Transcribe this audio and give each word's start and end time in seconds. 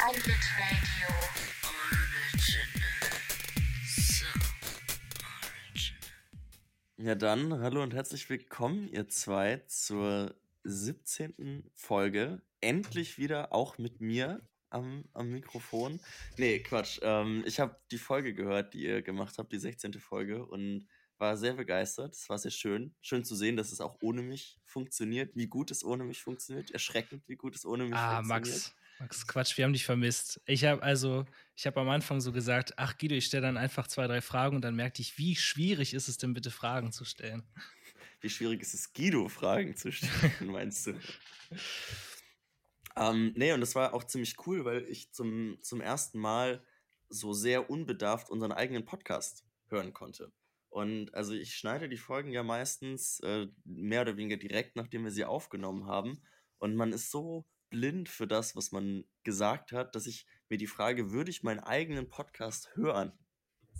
ein 0.00 0.14
Bitradio. 0.14 1.08
Ja 6.98 7.14
dann, 7.14 7.60
hallo 7.60 7.82
und 7.82 7.94
herzlich 7.94 8.28
willkommen, 8.28 8.88
ihr 8.88 9.08
zwei, 9.08 9.58
zur 9.66 10.34
17. 10.64 11.70
Folge. 11.74 12.42
Endlich 12.60 13.18
wieder 13.18 13.52
auch 13.52 13.78
mit 13.78 14.00
mir 14.00 14.40
am, 14.70 15.04
am 15.14 15.30
Mikrofon. 15.30 16.00
Nee, 16.36 16.60
Quatsch. 16.60 16.98
Ähm, 17.02 17.42
ich 17.46 17.60
habe 17.60 17.76
die 17.90 17.98
Folge 17.98 18.34
gehört, 18.34 18.74
die 18.74 18.84
ihr 18.84 19.02
gemacht 19.02 19.38
habt, 19.38 19.52
die 19.52 19.58
16. 19.58 19.94
Folge, 19.94 20.44
und 20.44 20.88
war 21.18 21.36
sehr 21.36 21.54
begeistert. 21.54 22.14
Es 22.14 22.28
war 22.28 22.38
sehr 22.38 22.50
schön. 22.50 22.94
Schön 23.00 23.24
zu 23.24 23.34
sehen, 23.34 23.56
dass 23.56 23.72
es 23.72 23.80
auch 23.80 23.98
ohne 24.00 24.22
mich 24.22 24.60
funktioniert. 24.64 25.34
Wie 25.34 25.48
gut 25.48 25.70
es 25.70 25.84
ohne 25.84 26.04
mich 26.04 26.22
funktioniert. 26.22 26.70
Erschreckend, 26.70 27.28
wie 27.28 27.36
gut 27.36 27.56
es 27.56 27.64
ohne 27.64 27.84
mich 27.84 27.94
ah, 27.94 28.22
funktioniert. 28.22 28.46
Max. 28.46 28.74
Max, 29.00 29.26
Quatsch, 29.28 29.56
wir 29.56 29.64
haben 29.64 29.72
dich 29.72 29.84
vermisst. 29.84 30.40
Ich 30.46 30.64
habe 30.64 30.82
also, 30.82 31.24
ich 31.54 31.66
habe 31.66 31.80
am 31.80 31.88
Anfang 31.88 32.20
so 32.20 32.32
gesagt, 32.32 32.74
ach 32.76 32.98
Guido, 32.98 33.14
ich 33.14 33.26
stelle 33.26 33.42
dann 33.42 33.56
einfach 33.56 33.86
zwei, 33.86 34.08
drei 34.08 34.20
Fragen 34.20 34.56
und 34.56 34.62
dann 34.62 34.74
merkte 34.74 35.02
ich, 35.02 35.18
wie 35.18 35.36
schwierig 35.36 35.94
ist 35.94 36.08
es 36.08 36.18
denn 36.18 36.34
bitte 36.34 36.50
Fragen 36.50 36.90
zu 36.92 37.04
stellen. 37.04 37.44
Wie 38.20 38.30
schwierig 38.30 38.62
ist 38.62 38.74
es, 38.74 38.92
Guido 38.92 39.28
Fragen 39.28 39.76
zu 39.76 39.92
stellen, 39.92 40.50
meinst 40.50 40.88
du? 40.88 40.94
ähm, 42.96 43.32
nee, 43.36 43.52
und 43.52 43.60
das 43.60 43.76
war 43.76 43.94
auch 43.94 44.02
ziemlich 44.02 44.44
cool, 44.44 44.64
weil 44.64 44.82
ich 44.88 45.12
zum, 45.12 45.56
zum 45.62 45.80
ersten 45.80 46.18
Mal 46.18 46.60
so 47.08 47.32
sehr 47.32 47.70
unbedarft 47.70 48.28
unseren 48.28 48.50
eigenen 48.50 48.84
Podcast 48.84 49.44
hören 49.68 49.92
konnte. 49.92 50.32
Und 50.68 51.14
also 51.14 51.32
ich 51.32 51.54
schneide 51.54 51.88
die 51.88 51.96
Folgen 51.96 52.32
ja 52.32 52.42
meistens 52.42 53.20
äh, 53.20 53.46
mehr 53.64 54.02
oder 54.02 54.16
weniger 54.16 54.36
direkt, 54.36 54.74
nachdem 54.74 55.04
wir 55.04 55.12
sie 55.12 55.24
aufgenommen 55.24 55.86
haben. 55.86 56.20
Und 56.58 56.74
man 56.74 56.92
ist 56.92 57.12
so 57.12 57.46
blind 57.70 58.08
für 58.08 58.26
das, 58.26 58.56
was 58.56 58.72
man 58.72 59.04
gesagt 59.24 59.72
hat, 59.72 59.94
dass 59.94 60.06
ich 60.06 60.26
mir 60.48 60.58
die 60.58 60.66
Frage, 60.66 61.10
würde 61.12 61.30
ich 61.30 61.42
meinen 61.42 61.60
eigenen 61.60 62.08
Podcast 62.08 62.74
hören, 62.74 63.12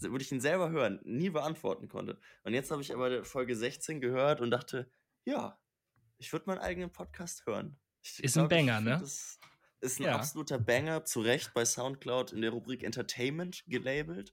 würde 0.01 0.23
ich 0.23 0.33
ihn 0.33 0.41
selber 0.41 0.71
hören, 0.71 1.01
nie 1.05 1.31
beantworten 1.31 1.89
konnte. 1.89 2.21
Und 2.45 2.55
jetzt 2.55 2.71
habe 2.71 2.83
ich 2.83 2.93
aber 2.95 3.25
Folge 3.25 3.57
16 3.57 4.01
gehört 4.01 4.41
und 4.41 4.51
dachte, 4.51 4.91
ja, 5.25 5.59
ich 6.19 6.33
würde 6.33 6.47
meinen 6.47 6.59
eigenen 6.59 6.93
Podcast 6.93 7.47
hören. 7.47 7.79
Ich 8.03 8.23
ist 8.23 8.35
glaub, 8.35 8.45
ein 8.45 8.49
Banger, 8.49 8.81
ne? 8.81 8.99
Das 9.01 9.39
ist 9.81 10.01
ein 10.01 10.05
ja. 10.05 10.15
absoluter 10.15 10.59
Banger, 10.59 11.05
zu 11.05 11.21
Recht 11.21 11.55
bei 11.55 11.65
Soundcloud 11.65 12.33
in 12.33 12.43
der 12.43 12.51
Rubrik 12.51 12.83
Entertainment 12.83 13.65
gelabelt, 13.67 14.33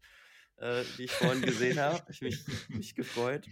äh, 0.58 0.84
die 0.98 1.04
ich 1.04 1.12
vorhin 1.12 1.42
gesehen 1.42 1.80
habe. 1.80 2.12
Ich 2.12 2.22
mich, 2.22 2.44
mich 2.70 2.96
gefreut. 2.96 3.48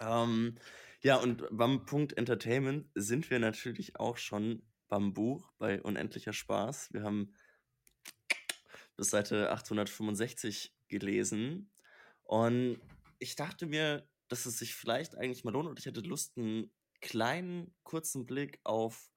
Ähm, 0.00 0.58
ja, 1.00 1.16
und 1.16 1.44
beim 1.50 1.84
Punkt 1.84 2.16
Entertainment 2.16 2.88
sind 2.94 3.30
wir 3.30 3.38
natürlich 3.38 3.96
auch 3.98 4.18
schon 4.18 4.62
beim 4.92 5.14
Buch 5.14 5.50
bei 5.56 5.80
Unendlicher 5.80 6.34
Spaß. 6.34 6.92
Wir 6.92 7.02
haben 7.02 7.34
bis 8.98 9.08
Seite 9.08 9.50
865 9.50 10.76
gelesen 10.88 11.72
und 12.24 12.78
ich 13.18 13.34
dachte 13.34 13.64
mir, 13.64 14.06
dass 14.28 14.44
es 14.44 14.58
sich 14.58 14.74
vielleicht 14.74 15.16
eigentlich 15.16 15.44
mal 15.44 15.52
lohnt 15.52 15.66
und 15.66 15.78
ich 15.78 15.86
hätte 15.86 16.02
Lust, 16.02 16.36
einen 16.36 16.70
kleinen, 17.00 17.74
kurzen 17.84 18.26
Blick 18.26 18.60
auf 18.64 19.10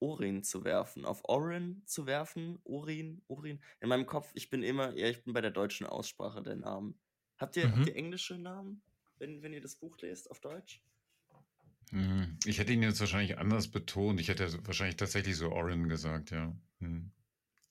Orin 0.00 0.42
zu 0.42 0.64
werfen, 0.64 1.04
auf 1.04 1.20
Orin 1.22 1.84
zu 1.86 2.06
werfen, 2.06 2.58
Orin, 2.64 3.22
Orin. 3.28 3.62
In 3.78 3.88
meinem 3.88 4.06
Kopf, 4.06 4.32
ich 4.34 4.50
bin 4.50 4.64
immer, 4.64 4.96
ja, 4.96 5.06
ich 5.06 5.22
bin 5.22 5.32
bei 5.32 5.40
der 5.40 5.52
deutschen 5.52 5.86
Aussprache 5.86 6.42
der 6.42 6.56
Namen. 6.56 6.98
Habt 7.38 7.56
ihr, 7.56 7.68
mhm. 7.68 7.76
habt 7.76 7.86
ihr 7.86 7.94
englische 7.94 8.36
Namen, 8.36 8.82
wenn, 9.18 9.42
wenn 9.42 9.52
ihr 9.52 9.60
das 9.60 9.76
Buch 9.76 9.96
lest 10.00 10.28
auf 10.28 10.40
Deutsch? 10.40 10.82
Hm, 11.90 12.38
ich 12.44 12.58
hätte 12.58 12.72
ihn 12.72 12.82
jetzt 12.82 13.00
wahrscheinlich 13.00 13.38
anders 13.38 13.68
betont. 13.68 14.20
Ich 14.20 14.28
hätte 14.28 14.48
wahrscheinlich 14.66 14.96
tatsächlich 14.96 15.36
so 15.36 15.50
Orin 15.50 15.88
gesagt, 15.88 16.30
ja. 16.30 16.54
Hm. 16.80 17.10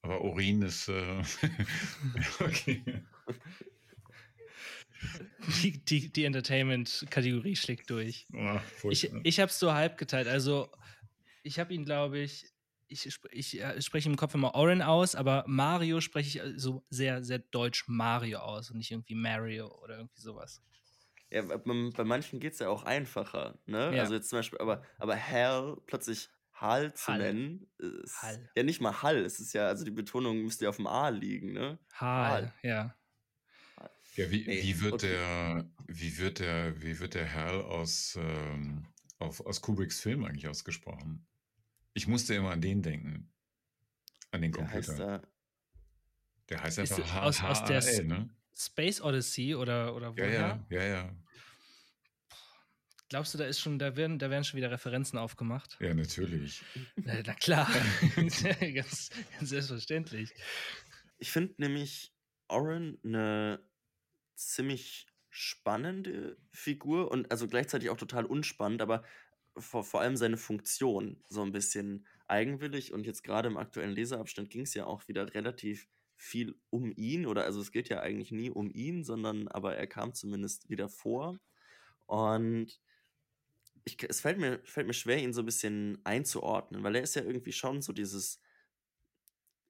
Aber 0.01 0.23
Urin 0.23 0.61
ist. 0.61 0.89
Äh 0.89 1.21
okay. 2.39 2.83
Die, 5.63 5.83
die, 5.85 6.11
die 6.11 6.25
Entertainment-Kategorie 6.25 7.55
schlägt 7.55 7.89
durch. 7.89 8.27
Oh, 8.33 8.89
ich 8.89 9.11
ich 9.23 9.39
habe 9.39 9.49
es 9.49 9.59
so 9.59 9.73
halb 9.73 9.97
geteilt. 9.97 10.27
Also, 10.27 10.69
ich 11.43 11.59
habe 11.59 11.73
ihn, 11.73 11.85
glaube 11.85 12.19
ich, 12.19 12.45
ich, 12.87 13.07
ich, 13.31 13.59
ich 13.59 13.85
spreche 13.85 14.09
im 14.09 14.17
Kopf 14.17 14.33
immer 14.33 14.55
Orin 14.55 14.81
aus, 14.81 15.15
aber 15.15 15.45
Mario 15.47 16.01
spreche 16.01 16.39
ich 16.39 16.61
so 16.61 16.83
sehr, 16.89 17.23
sehr 17.23 17.39
deutsch 17.39 17.85
Mario 17.87 18.39
aus 18.39 18.71
und 18.71 18.77
nicht 18.77 18.91
irgendwie 18.91 19.15
Mario 19.15 19.67
oder 19.83 19.97
irgendwie 19.97 20.21
sowas. 20.21 20.61
Ja, 21.31 21.43
bei, 21.43 21.57
bei 21.57 22.03
manchen 22.03 22.39
geht 22.39 22.53
es 22.53 22.59
ja 22.59 22.69
auch 22.69 22.83
einfacher, 22.83 23.59
ne? 23.65 23.95
Ja. 23.95 24.01
Also 24.01 24.15
jetzt 24.15 24.29
zum 24.29 24.39
Beispiel, 24.39 24.59
aber, 24.59 24.83
aber 24.97 25.15
Hell 25.15 25.77
plötzlich 25.85 26.29
Hall 26.53 26.93
zu 26.93 27.07
Hall. 27.07 27.19
nennen, 27.19 27.67
ist 27.77 28.21
Hall. 28.21 28.49
ja 28.55 28.63
nicht 28.63 28.81
mal 28.81 29.01
Hall, 29.01 29.17
es 29.17 29.39
ist 29.39 29.53
ja, 29.53 29.67
also 29.67 29.85
die 29.85 29.91
Betonung 29.91 30.41
müsste 30.43 30.65
ja 30.65 30.69
auf 30.69 30.77
dem 30.77 30.87
A 30.87 31.09
liegen, 31.09 31.53
ne? 31.53 31.77
Hall, 31.93 32.31
Hall. 32.31 32.53
ja. 32.63 32.95
Ja, 34.15 34.29
wie, 34.31 34.45
nee, 34.45 34.63
wie 34.63 34.81
wird 34.81 34.95
okay. 34.95 35.07
der, 35.07 35.71
wie 35.87 36.17
wird 36.17 36.39
der, 36.39 36.81
wie 36.81 36.99
wird 36.99 37.13
der 37.13 37.31
Hal 37.33 37.61
aus, 37.61 38.17
ähm, 38.19 38.85
auf, 39.19 39.45
aus 39.45 39.61
Kubricks 39.61 40.01
Film 40.01 40.25
eigentlich 40.25 40.47
ausgesprochen? 40.47 41.25
Ich 41.93 42.07
musste 42.07 42.33
immer 42.33 42.51
an 42.51 42.61
den 42.61 42.81
denken. 42.81 43.31
An 44.31 44.41
den 44.41 44.51
Computer. 44.51 45.21
Der 46.49 46.63
heißt, 46.63 46.77
der 46.77 46.83
heißt 46.83 46.93
einfach 46.93 47.13
H 47.13 47.21
aus, 47.21 47.43
aus 47.43 47.63
der 47.65 48.03
ne? 48.03 48.29
Space 48.59 49.01
Odyssey 49.01 49.55
oder, 49.55 49.95
oder 49.95 50.17
woher? 50.17 50.31
Ja, 50.31 50.65
ja, 50.69 50.83
ja, 50.83 50.87
ja. 50.87 51.15
Glaubst 53.07 53.33
du, 53.33 53.37
da 53.39 53.45
ist 53.45 53.59
schon, 53.59 53.79
da 53.79 53.95
werden, 53.95 54.19
da 54.19 54.29
werden 54.29 54.43
schon 54.43 54.57
wieder 54.57 54.69
Referenzen 54.69 55.17
aufgemacht? 55.17 55.77
Ja, 55.79 55.93
natürlich. 55.93 56.61
Na, 56.95 57.13
na 57.25 57.33
klar. 57.33 57.67
ganz, 58.15 59.09
ganz 59.31 59.49
selbstverständlich. 59.49 60.31
Ich 61.17 61.31
finde 61.31 61.55
nämlich 61.57 62.13
Oren 62.49 62.99
eine 63.03 63.63
ziemlich 64.35 65.07
spannende 65.29 66.37
Figur 66.51 67.11
und 67.11 67.31
also 67.31 67.47
gleichzeitig 67.47 67.89
auch 67.89 67.97
total 67.97 68.25
unspannend, 68.25 68.81
aber 68.81 69.03
vor, 69.57 69.83
vor 69.83 70.01
allem 70.01 70.17
seine 70.17 70.37
Funktion 70.37 71.23
so 71.29 71.41
ein 71.41 71.51
bisschen 71.51 72.07
eigenwillig 72.27 72.93
und 72.93 73.05
jetzt 73.05 73.23
gerade 73.23 73.47
im 73.47 73.57
aktuellen 73.57 73.91
Leseabstand 73.91 74.49
ging 74.49 74.61
es 74.61 74.73
ja 74.73 74.85
auch 74.85 75.07
wieder 75.07 75.33
relativ 75.33 75.87
viel 76.19 76.55
um 76.69 76.91
ihn 76.95 77.25
oder 77.25 77.45
also 77.45 77.61
es 77.61 77.71
geht 77.71 77.89
ja 77.89 78.01
eigentlich 78.01 78.31
nie 78.31 78.51
um 78.51 78.69
ihn, 78.71 79.03
sondern 79.03 79.47
aber 79.47 79.77
er 79.77 79.87
kam 79.87 80.13
zumindest 80.13 80.69
wieder 80.69 80.89
vor. 80.89 81.39
Und 82.05 82.79
ich, 83.85 83.97
es 84.07 84.19
fällt 84.19 84.37
mir, 84.37 84.59
fällt 84.65 84.87
mir 84.87 84.93
schwer, 84.93 85.17
ihn 85.17 85.33
so 85.33 85.41
ein 85.41 85.45
bisschen 85.45 85.97
einzuordnen, 86.03 86.83
weil 86.83 86.95
er 86.95 87.03
ist 87.03 87.15
ja 87.15 87.23
irgendwie 87.23 87.53
schon 87.53 87.81
so 87.81 87.93
dieses 87.93 88.41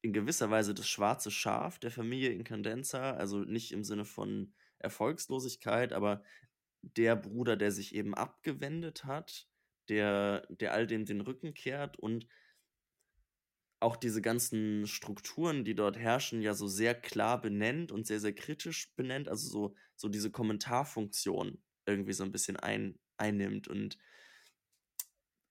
in 0.01 0.11
gewisser 0.11 0.49
Weise 0.49 0.73
das 0.73 0.87
schwarze 0.87 1.29
Schaf 1.29 1.77
der 1.77 1.91
Familie 1.91 2.31
Incandenza, 2.31 3.11
also 3.11 3.39
nicht 3.39 3.71
im 3.71 3.83
Sinne 3.83 4.05
von 4.05 4.53
Erfolgslosigkeit, 4.79 5.93
aber 5.93 6.23
der 6.81 7.15
Bruder, 7.15 7.57
der 7.57 7.71
sich 7.71 7.93
eben 7.93 8.15
abgewendet 8.15 9.03
hat, 9.03 9.47
der, 9.89 10.47
der 10.49 10.73
all 10.73 10.87
dem 10.87 11.05
den 11.05 11.21
Rücken 11.21 11.53
kehrt 11.53 11.99
und 11.99 12.27
auch 13.79 13.95
diese 13.95 14.21
ganzen 14.21 14.87
Strukturen, 14.87 15.63
die 15.63 15.75
dort 15.75 15.97
herrschen, 15.97 16.41
ja 16.41 16.53
so 16.53 16.67
sehr 16.67 16.95
klar 16.95 17.39
benennt 17.39 17.91
und 17.91 18.05
sehr, 18.05 18.19
sehr 18.19 18.33
kritisch 18.33 18.93
benennt, 18.95 19.29
also 19.29 19.49
so, 19.49 19.75
so 19.95 20.09
diese 20.09 20.31
Kommentarfunktion 20.31 21.61
irgendwie 21.85 22.13
so 22.13 22.23
ein 22.23 22.31
bisschen 22.31 22.57
ein, 22.57 22.99
einnimmt 23.17 23.67
und 23.67 23.97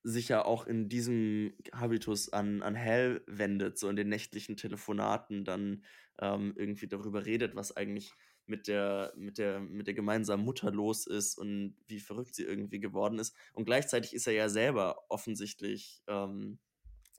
sich 0.03 0.29
ja 0.29 0.45
auch 0.45 0.67
in 0.67 0.89
diesem 0.89 1.55
Habitus 1.73 2.33
an, 2.33 2.63
an 2.63 2.75
Hell 2.75 3.23
wendet, 3.27 3.79
so 3.79 3.89
in 3.89 3.97
den 3.97 4.09
nächtlichen 4.09 4.57
Telefonaten 4.57 5.45
dann 5.45 5.85
ähm, 6.21 6.55
irgendwie 6.57 6.87
darüber 6.87 7.27
redet, 7.27 7.57
was 7.57 7.77
eigentlich 7.77 8.13
mit 8.47 8.67
der, 8.67 9.13
mit, 9.17 9.39
der, 9.39 9.61
mit 9.61 9.87
der 9.87 9.95
gemeinsamen 9.95 10.45
Mutter 10.45 10.71
los 10.71 11.07
ist 11.07 11.37
und 11.37 11.77
wie 11.87 12.01
verrückt 12.01 12.35
sie 12.35 12.45
irgendwie 12.45 12.81
geworden 12.81 13.19
ist. 13.19 13.37
Und 13.53 13.67
gleichzeitig 13.67 14.15
ist 14.15 14.27
er 14.27 14.33
ja 14.33 14.49
selber 14.49 15.05
offensichtlich, 15.11 16.03
ähm, 16.07 16.59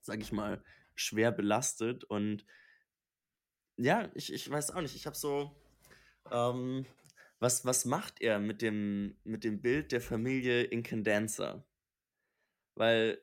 sag 0.01 0.21
ich 0.21 0.31
mal, 0.31 0.63
schwer 0.99 1.31
belastet. 1.31 2.03
Und 2.03 2.45
ja, 3.77 4.11
ich, 4.15 4.33
ich 4.33 4.49
weiß 4.49 4.71
auch 4.71 4.81
nicht, 4.81 4.95
ich 4.95 5.05
habe 5.05 5.15
so, 5.15 5.55
ähm, 6.31 6.85
was, 7.39 7.65
was 7.65 7.85
macht 7.85 8.21
er 8.21 8.39
mit 8.39 8.61
dem, 8.61 9.17
mit 9.23 9.43
dem 9.43 9.61
Bild 9.61 9.91
der 9.91 10.01
Familie 10.01 10.63
Incandenza? 10.63 11.65
Weil 12.75 13.21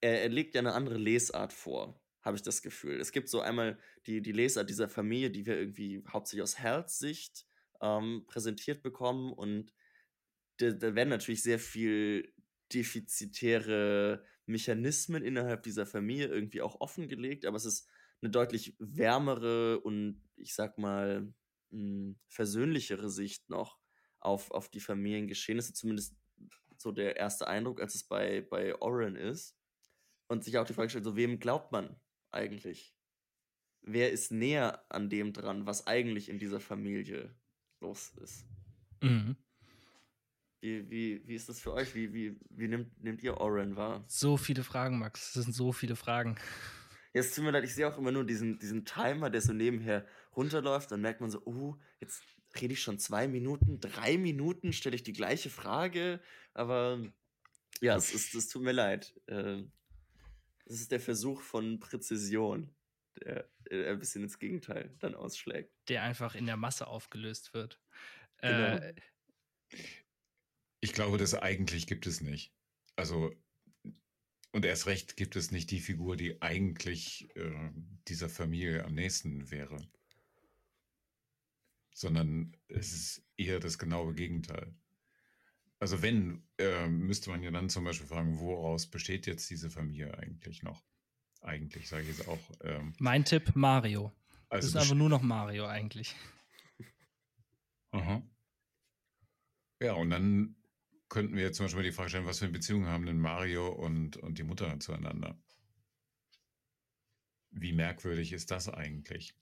er, 0.00 0.22
er 0.22 0.28
legt 0.28 0.54
ja 0.54 0.60
eine 0.60 0.72
andere 0.72 0.96
Lesart 0.96 1.52
vor, 1.52 2.00
habe 2.22 2.36
ich 2.36 2.42
das 2.42 2.62
Gefühl. 2.62 3.00
Es 3.00 3.12
gibt 3.12 3.28
so 3.28 3.40
einmal 3.40 3.78
die, 4.06 4.22
die 4.22 4.32
Lesart 4.32 4.70
dieser 4.70 4.88
Familie, 4.88 5.30
die 5.30 5.46
wir 5.46 5.58
irgendwie 5.58 6.02
hauptsächlich 6.08 6.42
aus 6.42 6.58
Hells 6.58 6.98
Sicht 6.98 7.46
ähm, 7.80 8.24
präsentiert 8.26 8.82
bekommen 8.82 9.32
und 9.32 9.72
da, 10.58 10.70
da 10.70 10.94
werden 10.94 11.08
natürlich 11.08 11.42
sehr 11.42 11.58
viel 11.58 12.32
defizitäre 12.72 14.24
Mechanismen 14.46 15.22
innerhalb 15.24 15.62
dieser 15.62 15.86
Familie 15.86 16.26
irgendwie 16.26 16.62
auch 16.62 16.80
offengelegt, 16.80 17.44
aber 17.46 17.56
es 17.56 17.64
ist 17.64 17.88
eine 18.20 18.30
deutlich 18.30 18.76
wärmere 18.78 19.80
und 19.80 20.22
ich 20.36 20.54
sag 20.54 20.78
mal 20.78 21.32
mh, 21.70 21.78
hm, 21.78 22.20
versöhnlichere 22.28 23.10
Sicht 23.10 23.48
noch 23.50 23.78
auf, 24.20 24.50
auf 24.50 24.68
die 24.68 24.80
Familiengeschehnisse, 24.80 25.74
zumindest 25.74 26.16
so 26.76 26.92
der 26.92 27.16
erste 27.16 27.46
Eindruck, 27.46 27.80
als 27.80 27.94
es 27.94 28.04
bei, 28.04 28.40
bei 28.40 28.80
Oren 28.80 29.16
ist. 29.16 29.56
Und 30.28 30.44
sich 30.44 30.56
auch 30.56 30.66
die 30.66 30.72
Frage 30.72 30.88
stellt, 30.88 31.04
so 31.04 31.16
wem 31.16 31.40
glaubt 31.40 31.72
man 31.72 32.00
eigentlich? 32.30 32.94
wer 33.82 34.10
ist 34.10 34.30
näher 34.30 34.84
an 34.88 35.10
dem 35.10 35.32
dran, 35.32 35.66
was 35.66 35.86
eigentlich 35.86 36.28
in 36.28 36.38
dieser 36.38 36.60
Familie 36.60 37.34
los 37.80 38.12
ist. 38.22 38.46
Mhm. 39.02 39.36
Wie, 40.62 40.88
wie, 40.88 41.22
wie 41.26 41.34
ist 41.34 41.48
das 41.48 41.58
für 41.58 41.72
euch? 41.72 41.92
Wie, 41.96 42.12
wie, 42.14 42.36
wie 42.50 42.68
nehmt, 42.68 43.02
nehmt 43.02 43.20
ihr 43.20 43.36
Oren 43.38 43.74
wahr? 43.74 44.04
So 44.06 44.36
viele 44.36 44.62
Fragen, 44.62 44.96
Max. 45.00 45.32
Das 45.32 45.42
sind 45.42 45.54
so 45.54 45.72
viele 45.72 45.96
Fragen. 45.96 46.36
Jetzt 47.12 47.34
tut 47.34 47.42
mir 47.42 47.50
leid, 47.50 47.64
ich 47.64 47.74
sehe 47.74 47.88
auch 47.88 47.98
immer 47.98 48.12
nur 48.12 48.24
diesen, 48.24 48.60
diesen 48.60 48.84
Timer, 48.84 49.28
der 49.28 49.40
so 49.40 49.52
nebenher 49.52 50.06
runterläuft. 50.36 50.92
Dann 50.92 51.00
merkt 51.00 51.20
man 51.20 51.30
so, 51.30 51.42
oh, 51.46 51.76
jetzt 52.00 52.22
rede 52.60 52.74
ich 52.74 52.80
schon 52.80 53.00
zwei 53.00 53.26
Minuten, 53.26 53.80
drei 53.80 54.16
Minuten, 54.16 54.72
stelle 54.72 54.94
ich 54.94 55.02
die 55.02 55.12
gleiche 55.12 55.50
Frage. 55.50 56.20
Aber 56.54 57.12
ja, 57.80 57.96
es, 57.96 58.14
ist, 58.14 58.32
es 58.32 58.48
tut 58.48 58.62
mir 58.62 58.70
leid. 58.70 59.20
Äh, 59.26 59.64
das 60.66 60.78
ist 60.78 60.92
der 60.92 61.00
Versuch 61.00 61.42
von 61.42 61.80
Präzision, 61.80 62.72
der, 63.20 63.50
der 63.68 63.90
ein 63.90 63.98
bisschen 63.98 64.22
ins 64.22 64.38
Gegenteil 64.38 64.94
dann 65.00 65.16
ausschlägt. 65.16 65.74
Der 65.88 66.04
einfach 66.04 66.36
in 66.36 66.46
der 66.46 66.56
Masse 66.56 66.86
aufgelöst 66.86 67.52
wird. 67.52 67.80
Genau. 68.40 68.76
Äh, 68.76 68.94
ich 70.82 70.92
glaube, 70.92 71.16
das 71.16 71.34
eigentlich 71.34 71.86
gibt 71.86 72.06
es 72.06 72.20
nicht. 72.20 72.52
Also, 72.96 73.32
und 74.50 74.66
erst 74.66 74.86
recht 74.86 75.16
gibt 75.16 75.36
es 75.36 75.52
nicht 75.52 75.70
die 75.70 75.80
Figur, 75.80 76.16
die 76.16 76.42
eigentlich 76.42 77.34
äh, 77.36 77.70
dieser 78.08 78.28
Familie 78.28 78.84
am 78.84 78.94
nächsten 78.94 79.50
wäre. 79.50 79.88
Sondern 81.94 82.56
es 82.66 82.92
ist 82.92 83.24
eher 83.36 83.60
das 83.60 83.78
genaue 83.78 84.12
Gegenteil. 84.12 84.74
Also 85.78 86.02
wenn, 86.02 86.42
äh, 86.58 86.88
müsste 86.88 87.30
man 87.30 87.42
ja 87.42 87.52
dann 87.52 87.70
zum 87.70 87.84
Beispiel 87.84 88.08
fragen, 88.08 88.40
woraus 88.40 88.88
besteht 88.88 89.26
jetzt 89.26 89.48
diese 89.50 89.70
Familie 89.70 90.18
eigentlich 90.18 90.62
noch? 90.64 90.82
Eigentlich, 91.42 91.88
sage 91.88 92.02
ich 92.02 92.18
jetzt 92.18 92.28
auch. 92.28 92.40
Ähm, 92.62 92.92
mein 92.98 93.24
Tipp, 93.24 93.54
Mario. 93.54 94.12
Also 94.48 94.72
das 94.72 94.84
ist 94.84 94.90
aber 94.90 94.98
nur 94.98 95.08
noch 95.08 95.22
Mario 95.22 95.66
eigentlich. 95.66 96.14
Aha. 97.92 98.22
Ja, 99.80 99.94
und 99.94 100.10
dann 100.10 100.56
könnten 101.12 101.36
wir 101.36 101.42
jetzt 101.42 101.58
zum 101.58 101.66
Beispiel 101.66 101.82
die 101.82 101.92
Frage 101.92 102.08
stellen, 102.08 102.24
was 102.24 102.38
für 102.38 102.46
eine 102.46 102.54
Beziehung 102.54 102.86
haben 102.86 103.04
denn 103.04 103.18
Mario 103.18 103.68
und, 103.68 104.16
und 104.16 104.38
die 104.38 104.44
Mutter 104.44 104.80
zueinander? 104.80 105.38
Wie 107.50 107.74
merkwürdig 107.74 108.32
ist 108.32 108.50
das 108.50 108.70
eigentlich? 108.70 109.34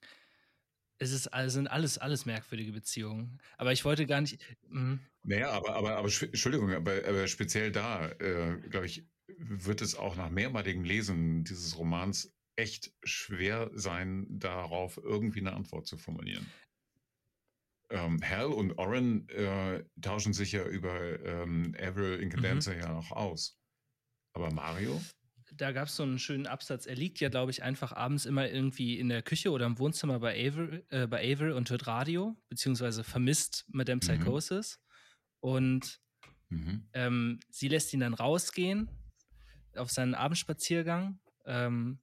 Es 0.99 1.12
ist, 1.12 1.28
also 1.28 1.55
sind 1.55 1.69
alles, 1.69 1.96
alles 1.96 2.26
merkwürdige 2.26 2.72
Beziehungen. 2.72 3.38
Aber 3.56 3.72
ich 3.72 3.84
wollte 3.84 4.05
gar 4.06 4.20
nicht. 4.20 4.44
Mh. 4.69 4.99
Naja, 5.22 5.50
aber, 5.52 5.76
aber, 5.76 5.96
aber 5.96 6.08
Entschuldigung, 6.08 6.72
aber, 6.72 7.05
aber 7.06 7.28
speziell 7.28 7.70
da, 7.70 8.08
äh, 8.19 8.56
glaube 8.69 8.87
ich, 8.87 9.06
wird 9.28 9.81
es 9.81 9.94
auch 9.94 10.17
nach 10.17 10.28
mehrmaligem 10.28 10.82
Lesen 10.82 11.44
dieses 11.44 11.78
Romans 11.78 12.34
echt 12.56 12.93
schwer 13.05 13.70
sein, 13.75 14.26
darauf 14.28 14.96
irgendwie 14.96 15.38
eine 15.38 15.52
Antwort 15.52 15.87
zu 15.87 15.96
formulieren 15.96 16.46
ähm, 17.91 18.21
Hal 18.23 18.47
und 18.47 18.79
Oren 18.79 19.29
äh, 19.29 19.85
tauschen 20.01 20.33
sich 20.33 20.53
ja 20.53 20.65
über 20.65 21.25
ähm, 21.25 21.75
Avril 21.79 22.21
Incandenza 22.21 22.73
mhm. 22.73 22.81
ja 22.81 22.93
noch 22.93 23.11
aus. 23.13 23.59
Aber 24.33 24.53
Mario? 24.53 25.01
Da 25.53 25.73
gab 25.73 25.89
es 25.89 25.97
so 25.97 26.05
einen 26.05 26.19
schönen 26.21 26.47
Absatz. 26.47 26.87
Er 26.87 26.95
liegt 26.95 27.19
ja, 27.21 27.29
glaube 27.29 27.51
ich, 27.51 27.63
einfach 27.63 27.93
abends 27.93 28.25
immer 28.25 28.49
irgendwie 28.49 28.99
in 28.99 29.09
der 29.09 29.23
Küche 29.23 29.51
oder 29.51 29.67
im 29.67 29.79
Wohnzimmer 29.79 30.21
bei 30.21 30.49
Avril, 30.49 30.87
äh, 30.91 31.07
bei 31.07 31.33
Avril 31.33 31.53
und 31.53 31.69
hört 31.71 31.87
Radio, 31.89 32.37
beziehungsweise 32.49 33.03
vermisst 33.03 33.65
Madame 33.69 33.97
mhm. 33.97 34.01
Psychosis. 34.01 34.79
Mhm. 34.79 35.51
Und 35.51 36.01
mhm. 36.49 36.89
ähm, 36.93 37.41
sie 37.51 37.69
lässt 37.69 37.93
ihn 37.93 38.01
dann 38.01 38.15
rausgehen 38.15 38.89
auf 39.77 39.91
seinen 39.91 40.15
Abendspaziergang 40.15 41.19
ähm, 41.47 42.01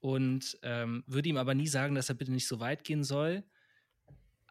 und 0.00 0.58
ähm, 0.62 1.04
würde 1.06 1.28
ihm 1.28 1.36
aber 1.38 1.54
nie 1.54 1.68
sagen, 1.68 1.94
dass 1.94 2.10
er 2.10 2.14
bitte 2.14 2.32
nicht 2.32 2.46
so 2.46 2.60
weit 2.60 2.84
gehen 2.84 3.04
soll 3.04 3.44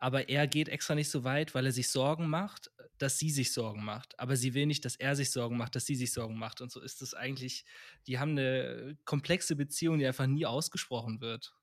aber 0.01 0.29
er 0.29 0.47
geht 0.47 0.67
extra 0.67 0.95
nicht 0.95 1.11
so 1.11 1.23
weit, 1.23 1.53
weil 1.53 1.67
er 1.67 1.71
sich 1.71 1.89
Sorgen 1.89 2.27
macht, 2.27 2.71
dass 2.97 3.19
sie 3.19 3.29
sich 3.29 3.53
Sorgen 3.53 3.85
macht. 3.85 4.19
Aber 4.19 4.35
sie 4.35 4.55
will 4.55 4.65
nicht, 4.65 4.83
dass 4.83 4.95
er 4.95 5.15
sich 5.15 5.29
Sorgen 5.29 5.57
macht, 5.57 5.75
dass 5.75 5.85
sie 5.85 5.95
sich 5.95 6.11
Sorgen 6.11 6.39
macht. 6.39 6.59
Und 6.59 6.71
so 6.71 6.81
ist 6.81 7.03
es 7.03 7.13
eigentlich, 7.13 7.65
die 8.07 8.17
haben 8.17 8.31
eine 8.31 8.97
komplexe 9.05 9.55
Beziehung, 9.55 9.99
die 9.99 10.07
einfach 10.07 10.25
nie 10.25 10.47
ausgesprochen 10.47 11.21
wird. 11.21 11.53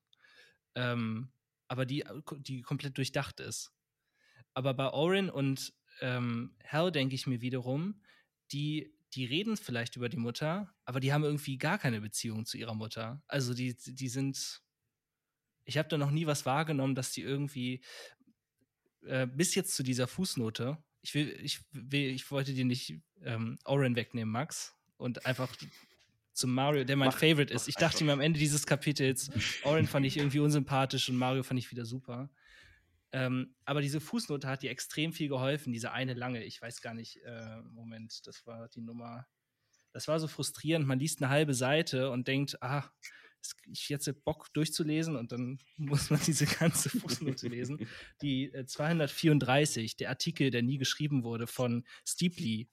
Ähm, 0.73 1.33
aber 1.67 1.85
die, 1.85 2.05
die 2.37 2.61
komplett 2.61 2.97
durchdacht 2.97 3.41
ist. 3.41 3.73
Aber 4.53 4.73
bei 4.73 4.89
Orin 4.89 5.29
und 5.29 5.73
ähm, 5.99 6.55
Hal 6.65 6.93
denke 6.93 7.15
ich 7.15 7.27
mir 7.27 7.41
wiederum, 7.41 8.01
die, 8.53 8.95
die 9.15 9.25
reden 9.25 9.57
vielleicht 9.57 9.97
über 9.97 10.07
die 10.07 10.17
Mutter, 10.17 10.73
aber 10.85 11.01
die 11.01 11.11
haben 11.11 11.25
irgendwie 11.25 11.57
gar 11.57 11.77
keine 11.77 11.99
Beziehung 11.99 12.45
zu 12.45 12.57
ihrer 12.57 12.73
Mutter. 12.73 13.21
Also 13.27 13.53
die, 13.53 13.75
die 13.75 14.07
sind, 14.07 14.61
ich 15.65 15.77
habe 15.77 15.89
da 15.89 15.97
noch 15.97 16.11
nie 16.11 16.25
was 16.25 16.45
wahrgenommen, 16.45 16.95
dass 16.95 17.11
die 17.11 17.21
irgendwie, 17.21 17.83
äh, 19.05 19.27
bis 19.27 19.55
jetzt 19.55 19.75
zu 19.75 19.83
dieser 19.83 20.07
Fußnote. 20.07 20.77
Ich 21.01 21.13
will, 21.13 21.37
ich 21.41 21.61
will, 21.71 22.09
ich 22.09 22.29
wollte 22.31 22.53
dir 22.53 22.65
nicht 22.65 22.95
ähm, 23.23 23.57
Oren 23.65 23.95
wegnehmen, 23.95 24.31
Max, 24.31 24.75
und 24.97 25.25
einfach 25.25 25.55
zum 26.33 26.53
Mario, 26.53 26.83
der 26.83 26.95
mein 26.95 27.09
mach, 27.09 27.17
Favorite 27.17 27.53
ist. 27.53 27.67
Ich 27.67 27.75
dachte 27.75 28.03
mir 28.03 28.13
am 28.13 28.21
Ende 28.21 28.39
dieses 28.39 28.65
Kapitels, 28.65 29.29
Oren 29.63 29.87
fand 29.87 30.05
ich 30.05 30.17
irgendwie 30.17 30.39
unsympathisch 30.39 31.09
und 31.09 31.17
Mario 31.17 31.43
fand 31.43 31.59
ich 31.59 31.71
wieder 31.71 31.85
super. 31.85 32.29
Ähm, 33.11 33.55
aber 33.65 33.81
diese 33.81 33.99
Fußnote 33.99 34.47
hat 34.47 34.61
dir 34.61 34.69
extrem 34.69 35.13
viel 35.13 35.29
geholfen, 35.29 35.73
diese 35.73 35.91
eine 35.91 36.13
lange, 36.13 36.43
ich 36.43 36.61
weiß 36.61 36.81
gar 36.81 36.93
nicht, 36.93 37.17
äh, 37.23 37.61
Moment, 37.63 38.27
das 38.27 38.45
war 38.45 38.67
die 38.69 38.81
Nummer. 38.81 39.25
Das 39.91 40.07
war 40.07 40.19
so 40.19 40.27
frustrierend. 40.27 40.85
Man 40.85 40.99
liest 40.99 41.21
eine 41.21 41.31
halbe 41.31 41.55
Seite 41.55 42.11
und 42.11 42.27
denkt, 42.27 42.61
ah, 42.61 42.83
ich 43.71 43.89
jetzt 43.89 44.09
Bock 44.23 44.51
durchzulesen 44.53 45.15
und 45.15 45.31
dann 45.31 45.59
muss 45.77 46.09
man 46.09 46.19
diese 46.25 46.45
ganze 46.45 46.89
Fußnote 46.89 47.47
lesen. 47.47 47.87
Die 48.21 48.51
äh, 48.53 48.65
234, 48.65 49.95
der 49.97 50.09
Artikel, 50.09 50.51
der 50.51 50.61
nie 50.61 50.77
geschrieben 50.77 51.23
wurde 51.23 51.47
von 51.47 51.85
Steeply, 52.05 52.69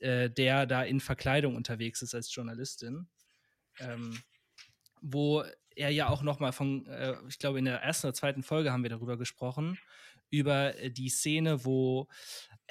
äh, 0.00 0.30
der 0.30 0.66
da 0.66 0.82
in 0.82 1.00
Verkleidung 1.00 1.56
unterwegs 1.56 2.02
ist 2.02 2.14
als 2.14 2.34
Journalistin, 2.34 3.08
ähm, 3.78 4.18
wo 5.00 5.44
er 5.74 5.90
ja 5.90 6.08
auch 6.08 6.22
noch 6.22 6.38
mal 6.38 6.52
von, 6.52 6.86
äh, 6.86 7.16
ich 7.28 7.38
glaube 7.38 7.58
in 7.58 7.64
der 7.64 7.82
ersten 7.82 8.08
oder 8.08 8.14
zweiten 8.14 8.42
Folge 8.42 8.72
haben 8.72 8.82
wir 8.82 8.90
darüber 8.90 9.16
gesprochen, 9.16 9.78
über 10.30 10.76
äh, 10.78 10.90
die 10.90 11.08
Szene, 11.08 11.64
wo 11.64 12.08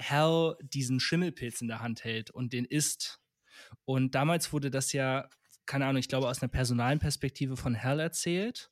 Hal 0.00 0.56
diesen 0.62 1.00
Schimmelpilz 1.00 1.60
in 1.60 1.68
der 1.68 1.80
Hand 1.80 2.04
hält 2.04 2.30
und 2.30 2.52
den 2.52 2.64
isst. 2.64 3.20
Und 3.84 4.14
damals 4.14 4.52
wurde 4.52 4.70
das 4.70 4.92
ja 4.92 5.28
keine 5.66 5.86
Ahnung, 5.86 6.00
ich 6.00 6.08
glaube, 6.08 6.28
aus 6.28 6.42
einer 6.42 6.50
personalen 6.50 6.98
Perspektive 6.98 7.56
von 7.56 7.80
Hal 7.82 8.00
erzählt. 8.00 8.70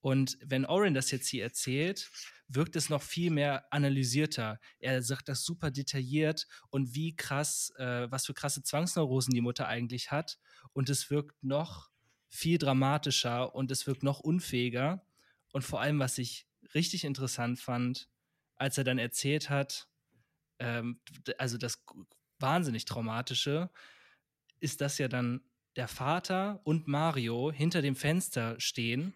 Und 0.00 0.38
wenn 0.44 0.64
Oren 0.64 0.94
das 0.94 1.10
jetzt 1.10 1.28
hier 1.28 1.42
erzählt, 1.42 2.10
wirkt 2.46 2.76
es 2.76 2.88
noch 2.88 3.02
viel 3.02 3.30
mehr 3.30 3.72
analysierter. 3.72 4.60
Er 4.78 5.02
sagt 5.02 5.28
das 5.28 5.44
super 5.44 5.70
detailliert 5.70 6.46
und 6.70 6.94
wie 6.94 7.16
krass, 7.16 7.72
äh, 7.76 8.10
was 8.10 8.26
für 8.26 8.34
krasse 8.34 8.62
Zwangsneurosen 8.62 9.34
die 9.34 9.40
Mutter 9.40 9.66
eigentlich 9.66 10.10
hat. 10.10 10.38
Und 10.72 10.88
es 10.88 11.10
wirkt 11.10 11.42
noch 11.42 11.90
viel 12.28 12.58
dramatischer 12.58 13.54
und 13.54 13.70
es 13.70 13.86
wirkt 13.86 14.02
noch 14.02 14.20
unfähiger. 14.20 15.04
Und 15.52 15.62
vor 15.62 15.80
allem, 15.80 15.98
was 15.98 16.18
ich 16.18 16.46
richtig 16.74 17.04
interessant 17.04 17.58
fand, 17.58 18.08
als 18.56 18.78
er 18.78 18.84
dann 18.84 18.98
erzählt 18.98 19.50
hat, 19.50 19.88
ähm, 20.58 21.00
also 21.38 21.58
das 21.58 21.84
wahnsinnig 22.38 22.84
traumatische, 22.84 23.70
ist 24.60 24.80
das 24.80 24.98
ja 24.98 25.08
dann 25.08 25.40
der 25.78 25.88
Vater 25.88 26.60
und 26.64 26.88
Mario 26.88 27.52
hinter 27.52 27.80
dem 27.82 27.94
Fenster 27.94 28.58
stehen 28.58 29.14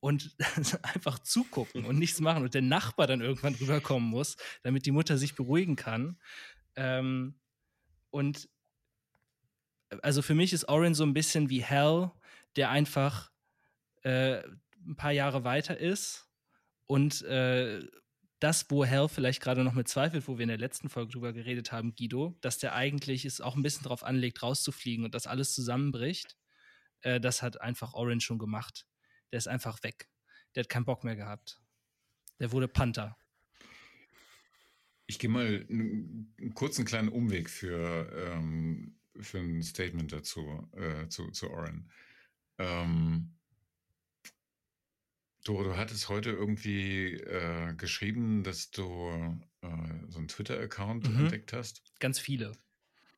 und 0.00 0.34
einfach 0.94 1.18
zugucken 1.20 1.84
und 1.84 1.98
nichts 1.98 2.20
machen 2.20 2.42
und 2.42 2.54
der 2.54 2.62
Nachbar 2.62 3.06
dann 3.06 3.20
irgendwann 3.20 3.54
rüberkommen 3.54 4.08
muss, 4.08 4.36
damit 4.62 4.86
die 4.86 4.90
Mutter 4.90 5.18
sich 5.18 5.34
beruhigen 5.34 5.76
kann. 5.76 6.18
Ähm, 6.76 7.38
und 8.10 8.48
also 10.00 10.22
für 10.22 10.34
mich 10.34 10.54
ist 10.54 10.68
Oren 10.68 10.94
so 10.94 11.04
ein 11.04 11.12
bisschen 11.12 11.50
wie 11.50 11.62
Hell, 11.62 12.10
der 12.56 12.70
einfach 12.70 13.30
äh, 14.02 14.42
ein 14.86 14.96
paar 14.96 15.12
Jahre 15.12 15.44
weiter 15.44 15.76
ist 15.76 16.26
und 16.86 17.20
äh, 17.22 17.86
das, 18.42 18.68
wo 18.70 18.84
Hell 18.84 19.08
vielleicht 19.08 19.40
gerade 19.40 19.62
noch 19.62 19.74
mit 19.74 19.86
zweifelt, 19.86 20.26
wo 20.26 20.36
wir 20.36 20.42
in 20.42 20.48
der 20.48 20.58
letzten 20.58 20.88
Folge 20.88 21.12
drüber 21.12 21.32
geredet 21.32 21.70
haben, 21.70 21.94
Guido, 21.94 22.36
dass 22.40 22.58
der 22.58 22.74
eigentlich 22.74 23.24
es 23.24 23.40
auch 23.40 23.54
ein 23.54 23.62
bisschen 23.62 23.84
drauf 23.84 24.02
anlegt, 24.02 24.42
rauszufliegen 24.42 25.04
und 25.04 25.14
dass 25.14 25.28
alles 25.28 25.54
zusammenbricht, 25.54 26.36
äh, 27.02 27.20
das 27.20 27.42
hat 27.42 27.60
einfach 27.60 27.94
Orange 27.94 28.24
schon 28.24 28.38
gemacht. 28.38 28.86
Der 29.30 29.38
ist 29.38 29.46
einfach 29.46 29.82
weg. 29.84 30.08
Der 30.54 30.64
hat 30.64 30.68
keinen 30.68 30.84
Bock 30.84 31.04
mehr 31.04 31.14
gehabt. 31.14 31.62
Der 32.40 32.50
wurde 32.50 32.66
Panther. 32.66 33.16
Ich 35.06 35.20
gehe 35.20 35.30
mal 35.30 35.66
einen, 35.68 36.34
einen, 36.40 36.54
kurzen 36.54 36.84
kleinen 36.84 37.10
Umweg 37.10 37.48
für, 37.48 38.10
ähm, 38.12 38.98
für 39.20 39.38
ein 39.38 39.62
Statement 39.62 40.12
dazu, 40.12 40.68
äh, 40.72 41.06
zu, 41.08 41.30
zu 41.30 41.48
Oren. 41.50 41.90
Ähm, 42.58 43.38
Du, 45.44 45.62
du 45.62 45.76
hattest 45.76 46.08
heute 46.08 46.30
irgendwie 46.30 47.14
äh, 47.14 47.74
geschrieben, 47.74 48.44
dass 48.44 48.70
du 48.70 49.40
äh, 49.62 49.68
so 50.08 50.18
einen 50.18 50.28
Twitter-Account 50.28 51.08
mhm. 51.08 51.20
entdeckt 51.20 51.52
hast. 51.52 51.82
Ganz 51.98 52.20
viele. 52.20 52.52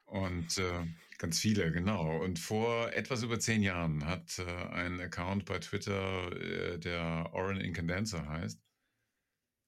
Und 0.07 0.57
äh, 0.59 0.87
ganz 1.19 1.39
viele, 1.39 1.71
genau. 1.71 2.23
Und 2.23 2.39
vor 2.39 2.93
etwas 2.93 3.23
über 3.23 3.39
zehn 3.39 3.63
Jahren 3.63 4.07
hat 4.07 4.39
äh, 4.39 4.45
ein 4.45 5.01
Account 5.01 5.45
bei 5.45 5.59
Twitter, 5.59 6.33
äh, 6.33 6.79
der 6.79 7.31
Oren 7.33 7.61
Incandenza 7.61 8.27
heißt, 8.27 8.61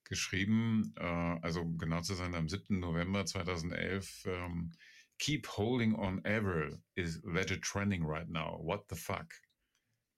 geschrieben, 0.04 0.94
äh, 0.96 1.04
also 1.04 1.66
genau 1.66 2.00
zu 2.00 2.14
sein, 2.14 2.34
am 2.34 2.48
7. 2.48 2.78
November 2.78 3.26
2011, 3.26 4.24
ähm, 4.26 4.72
Keep 5.18 5.46
holding 5.56 5.94
on 5.94 6.20
Avril 6.26 6.82
is 6.94 7.22
legit 7.24 7.62
trending 7.62 8.04
right 8.04 8.28
now. 8.28 8.58
What 8.62 8.84
the 8.90 8.96
fuck? 8.96 9.32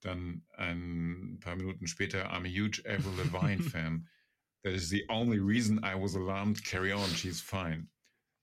Dann 0.00 0.44
ein 0.56 1.38
paar 1.40 1.56
Minuten 1.56 1.86
später, 1.86 2.30
I'm 2.30 2.44
a 2.44 2.48
huge 2.48 2.82
Avril 2.86 3.14
Lavigne 3.16 3.62
fan. 3.70 4.08
That 4.62 4.72
is 4.72 4.88
the 4.88 5.04
only 5.08 5.38
reason 5.38 5.80
I 5.84 5.94
was 5.94 6.14
alarmed. 6.14 6.64
Carry 6.64 6.92
on, 6.92 7.08
she's 7.10 7.40
fine. 7.40 7.88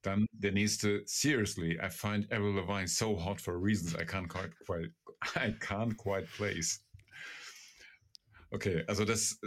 Dann 0.02 0.28
der 0.32 0.52
nächste, 0.52 1.04
seriously, 1.08 1.80
I 1.80 1.90
find 1.90 2.32
Avril 2.32 2.54
Lavigne 2.54 2.88
so 2.88 3.16
hot 3.16 3.42
for 3.42 3.58
reasons 3.58 3.96
I 3.96 4.06
can't 4.06 4.28
quite, 4.30 4.52
quite 4.66 4.92
I 5.36 5.52
can't 5.60 5.96
quite 5.98 6.28
place. 6.38 6.80
Okay, 8.52 8.84
also 8.88 9.04
das 9.06 9.40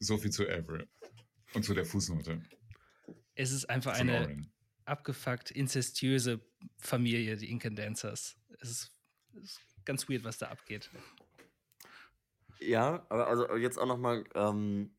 so 0.00 0.16
viel 0.16 0.30
zu 0.30 0.48
Avril 0.48 0.86
und 1.54 1.64
zu 1.64 1.74
der 1.74 1.84
Fußnote. 1.84 2.40
Es 3.34 3.50
ist 3.50 3.68
einfach 3.68 3.94
eine 3.94 4.20
Lauren. 4.20 4.52
abgefuckt 4.84 5.50
inzestiöse 5.50 6.40
Familie, 6.78 7.36
die 7.36 7.50
Incandancers. 7.50 8.36
Es 8.60 8.70
ist, 8.70 8.92
es 9.34 9.42
ist 9.42 9.60
ganz 9.84 10.08
weird, 10.08 10.24
was 10.24 10.38
da 10.38 10.48
abgeht. 10.48 10.90
Ja, 12.60 13.06
aber 13.08 13.26
also 13.26 13.54
jetzt 13.56 13.78
auch 13.78 13.86
noch 13.86 13.98
mal 13.98 14.24
ähm, 14.34 14.94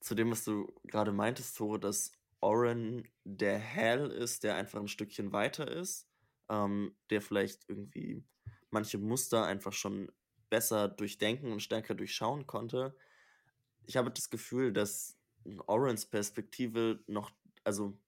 zu 0.00 0.14
dem, 0.14 0.30
was 0.30 0.44
du 0.44 0.72
gerade 0.84 1.12
meintest, 1.12 1.56
Tore, 1.56 1.80
dass 1.80 2.12
Oren 2.40 3.08
der 3.24 3.58
Hell 3.58 4.10
ist, 4.10 4.44
der 4.44 4.56
einfach 4.56 4.80
ein 4.80 4.88
Stückchen 4.88 5.32
weiter 5.32 5.68
ist, 5.68 6.08
ähm, 6.48 6.94
der 7.10 7.22
vielleicht 7.22 7.68
irgendwie 7.68 8.24
manche 8.70 8.98
Muster 8.98 9.44
einfach 9.46 9.72
schon 9.72 10.10
besser 10.50 10.88
durchdenken 10.88 11.52
und 11.52 11.60
stärker 11.60 11.94
durchschauen 11.94 12.46
konnte. 12.46 12.96
Ich 13.86 13.96
habe 13.96 14.10
das 14.10 14.30
Gefühl, 14.30 14.72
dass 14.72 15.18
Orens 15.66 16.06
Perspektive 16.06 17.02
noch, 17.06 17.30
also 17.64 17.98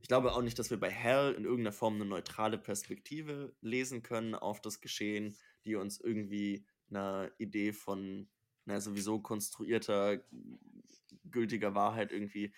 ich 0.00 0.08
glaube 0.08 0.32
auch 0.32 0.42
nicht, 0.42 0.58
dass 0.58 0.70
wir 0.70 0.80
bei 0.80 0.90
Hell 0.90 1.34
in 1.34 1.44
irgendeiner 1.44 1.72
Form 1.72 1.94
eine 1.94 2.04
neutrale 2.04 2.58
Perspektive 2.58 3.54
lesen 3.60 4.02
können 4.02 4.34
auf 4.34 4.60
das 4.60 4.80
Geschehen, 4.80 5.36
die 5.64 5.76
uns 5.76 6.00
irgendwie 6.00 6.66
einer 6.94 7.30
Idee 7.38 7.72
von 7.72 8.28
na, 8.64 8.80
sowieso 8.80 9.20
konstruierter, 9.20 10.22
gültiger 11.30 11.74
Wahrheit 11.74 12.12
irgendwie 12.12 12.54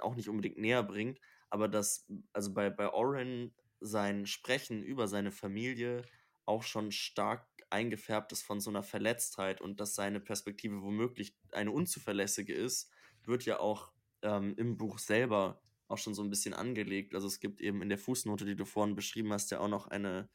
auch 0.00 0.16
nicht 0.16 0.28
unbedingt 0.28 0.58
näher 0.58 0.82
bringt. 0.82 1.20
Aber 1.50 1.68
dass, 1.68 2.06
also 2.32 2.54
bei, 2.54 2.70
bei 2.70 2.88
Oren 2.90 3.54
sein 3.80 4.26
Sprechen 4.26 4.82
über 4.82 5.08
seine 5.08 5.32
Familie 5.32 6.02
auch 6.46 6.62
schon 6.62 6.92
stark 6.92 7.46
eingefärbt 7.70 8.32
ist 8.32 8.42
von 8.42 8.60
so 8.60 8.70
einer 8.70 8.82
Verletztheit 8.82 9.60
und 9.60 9.80
dass 9.80 9.94
seine 9.94 10.20
Perspektive 10.20 10.82
womöglich 10.82 11.36
eine 11.52 11.70
unzuverlässige 11.70 12.54
ist, 12.54 12.90
wird 13.24 13.44
ja 13.44 13.60
auch 13.60 13.92
ähm, 14.22 14.54
im 14.56 14.76
Buch 14.76 14.98
selber 14.98 15.62
auch 15.88 15.98
schon 15.98 16.14
so 16.14 16.22
ein 16.22 16.30
bisschen 16.30 16.54
angelegt. 16.54 17.14
Also 17.14 17.26
es 17.26 17.40
gibt 17.40 17.60
eben 17.60 17.82
in 17.82 17.88
der 17.88 17.98
Fußnote, 17.98 18.44
die 18.44 18.56
du 18.56 18.64
vorhin 18.64 18.96
beschrieben 18.96 19.32
hast, 19.32 19.50
ja 19.50 19.60
auch 19.60 19.68
noch 19.68 19.88
eine, 19.88 20.28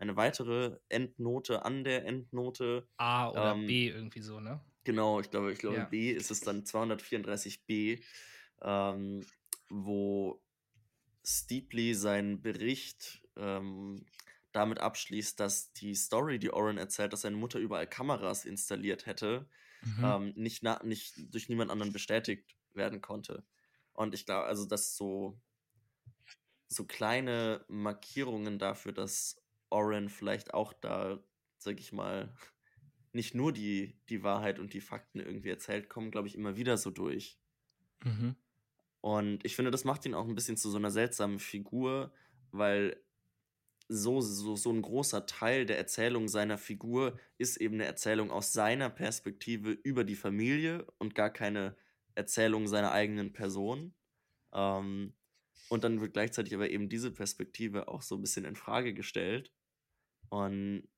eine 0.00 0.16
weitere 0.16 0.78
Endnote 0.88 1.64
an 1.64 1.84
der 1.84 2.06
Endnote. 2.06 2.88
A 2.96 3.30
oder 3.30 3.52
ähm, 3.52 3.66
B 3.66 3.88
irgendwie 3.88 4.22
so, 4.22 4.40
ne? 4.40 4.60
Genau, 4.84 5.20
ich 5.20 5.30
glaube, 5.30 5.52
ich 5.52 5.58
glaube 5.58 5.76
ja. 5.76 5.84
B 5.84 6.10
ist 6.10 6.30
es 6.30 6.40
dann 6.40 6.64
234b, 6.64 8.02
ähm, 8.62 9.26
wo 9.68 10.42
Steeply 11.22 11.94
seinen 11.94 12.40
Bericht 12.40 13.22
ähm, 13.36 14.06
damit 14.52 14.80
abschließt, 14.80 15.38
dass 15.38 15.72
die 15.74 15.94
Story, 15.94 16.38
die 16.38 16.50
Oren 16.50 16.78
erzählt, 16.78 17.12
dass 17.12 17.20
seine 17.20 17.36
Mutter 17.36 17.58
überall 17.58 17.86
Kameras 17.86 18.46
installiert 18.46 19.04
hätte, 19.04 19.46
mhm. 19.82 20.04
ähm, 20.04 20.32
nicht, 20.34 20.62
na, 20.62 20.80
nicht 20.82 21.14
durch 21.32 21.50
niemand 21.50 21.70
anderen 21.70 21.92
bestätigt 21.92 22.56
werden 22.72 23.02
konnte. 23.02 23.44
Und 23.92 24.14
ich 24.14 24.24
glaube, 24.24 24.46
also 24.46 24.64
dass 24.64 24.96
so, 24.96 25.38
so 26.68 26.86
kleine 26.86 27.66
Markierungen 27.68 28.58
dafür, 28.58 28.92
dass 28.92 29.39
Oren 29.70 30.08
vielleicht 30.08 30.54
auch 30.54 30.72
da, 30.72 31.22
sag 31.58 31.80
ich 31.80 31.92
mal, 31.92 32.34
nicht 33.12 33.34
nur 33.34 33.52
die, 33.52 33.98
die 34.08 34.22
Wahrheit 34.22 34.58
und 34.58 34.72
die 34.72 34.80
Fakten 34.80 35.20
irgendwie 35.20 35.50
erzählt, 35.50 35.88
kommen, 35.88 36.10
glaube 36.10 36.28
ich, 36.28 36.36
immer 36.36 36.56
wieder 36.56 36.76
so 36.76 36.90
durch. 36.90 37.38
Mhm. 38.04 38.36
Und 39.00 39.44
ich 39.44 39.56
finde, 39.56 39.70
das 39.70 39.84
macht 39.84 40.04
ihn 40.06 40.14
auch 40.14 40.28
ein 40.28 40.34
bisschen 40.34 40.56
zu 40.56 40.70
so 40.70 40.76
einer 40.76 40.90
seltsamen 40.90 41.38
Figur, 41.38 42.12
weil 42.52 43.02
so, 43.88 44.20
so, 44.20 44.54
so 44.54 44.70
ein 44.70 44.82
großer 44.82 45.26
Teil 45.26 45.66
der 45.66 45.78
Erzählung 45.78 46.28
seiner 46.28 46.58
Figur 46.58 47.18
ist 47.38 47.56
eben 47.56 47.74
eine 47.74 47.86
Erzählung 47.86 48.30
aus 48.30 48.52
seiner 48.52 48.88
Perspektive 48.88 49.72
über 49.72 50.04
die 50.04 50.14
Familie 50.14 50.86
und 50.98 51.16
gar 51.16 51.30
keine 51.30 51.76
Erzählung 52.14 52.68
seiner 52.68 52.92
eigenen 52.92 53.32
Person. 53.32 53.94
Ähm, 54.52 55.14
und 55.68 55.84
dann 55.84 56.00
wird 56.00 56.12
gleichzeitig 56.12 56.54
aber 56.54 56.70
eben 56.70 56.88
diese 56.88 57.10
Perspektive 57.10 57.88
auch 57.88 58.02
so 58.02 58.16
ein 58.16 58.20
bisschen 58.20 58.44
in 58.44 58.54
Frage 58.54 58.94
gestellt. 58.94 59.52
Und 60.30 60.88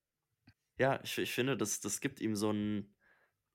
ja, 0.78 1.00
ich, 1.02 1.18
ich 1.18 1.32
finde, 1.32 1.56
das, 1.56 1.80
das 1.80 2.00
gibt 2.00 2.20
ihm 2.20 2.36
so 2.36 2.50
einen, 2.50 2.94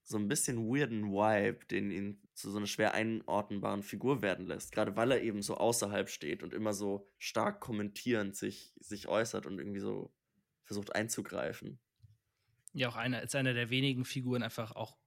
so 0.03 0.17
ein 0.17 0.27
bisschen 0.27 0.67
weirden 0.67 1.11
Vibe, 1.11 1.65
den 1.65 1.91
ihn 1.91 2.21
zu 2.33 2.51
so 2.51 2.57
einer 2.57 2.67
schwer 2.67 2.93
einordnbaren 2.93 3.83
Figur 3.83 4.21
werden 4.21 4.45
lässt. 4.45 4.71
Gerade 4.71 4.95
weil 4.95 5.11
er 5.11 5.21
eben 5.21 5.41
so 5.41 5.57
außerhalb 5.57 6.09
steht 6.09 6.43
und 6.43 6.53
immer 6.53 6.73
so 6.73 7.09
stark 7.17 7.59
kommentierend 7.59 8.35
sich, 8.35 8.73
sich 8.79 9.07
äußert 9.07 9.45
und 9.45 9.59
irgendwie 9.59 9.79
so 9.79 10.13
versucht 10.63 10.95
einzugreifen. 10.95 11.79
Ja, 12.73 12.89
auch 12.89 12.95
einer, 12.95 13.19
als 13.19 13.33
einer 13.35 13.53
der 13.53 13.69
wenigen 13.69 14.05
Figuren 14.05 14.43
einfach 14.43 14.71
auch 14.71 14.97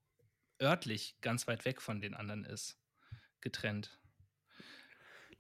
örtlich 0.60 1.16
ganz 1.20 1.46
weit 1.46 1.64
weg 1.64 1.80
von 1.80 2.00
den 2.00 2.14
anderen 2.14 2.44
ist. 2.44 2.78
Getrennt. 3.40 3.98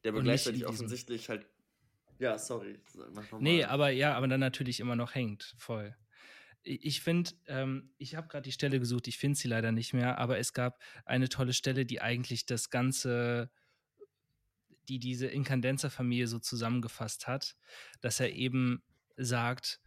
Der 0.04 0.12
aber 0.12 0.22
gleichzeitig 0.22 0.66
offensichtlich 0.66 1.28
halt. 1.28 1.46
Ja, 2.20 2.38
sorry. 2.38 2.78
Nee, 3.38 3.64
aber 3.64 3.88
ja, 3.88 4.14
aber 4.14 4.28
dann 4.28 4.40
natürlich 4.40 4.78
immer 4.78 4.94
noch 4.94 5.14
hängt, 5.14 5.54
voll. 5.56 5.96
Ich 6.62 7.00
finde, 7.00 7.30
ähm, 7.46 7.94
ich 7.96 8.14
habe 8.14 8.28
gerade 8.28 8.42
die 8.42 8.52
Stelle 8.52 8.78
gesucht, 8.78 9.08
ich 9.08 9.16
finde 9.16 9.38
sie 9.38 9.48
leider 9.48 9.72
nicht 9.72 9.94
mehr, 9.94 10.18
aber 10.18 10.38
es 10.38 10.52
gab 10.52 10.78
eine 11.06 11.30
tolle 11.30 11.54
Stelle, 11.54 11.86
die 11.86 12.02
eigentlich 12.02 12.44
das 12.44 12.68
Ganze, 12.68 13.50
die 14.90 14.98
diese 14.98 15.28
Inkandenzer-Familie 15.28 16.28
so 16.28 16.38
zusammengefasst 16.38 17.26
hat, 17.26 17.56
dass 18.02 18.20
er 18.20 18.30
eben 18.34 18.82
sagt, 19.16 19.80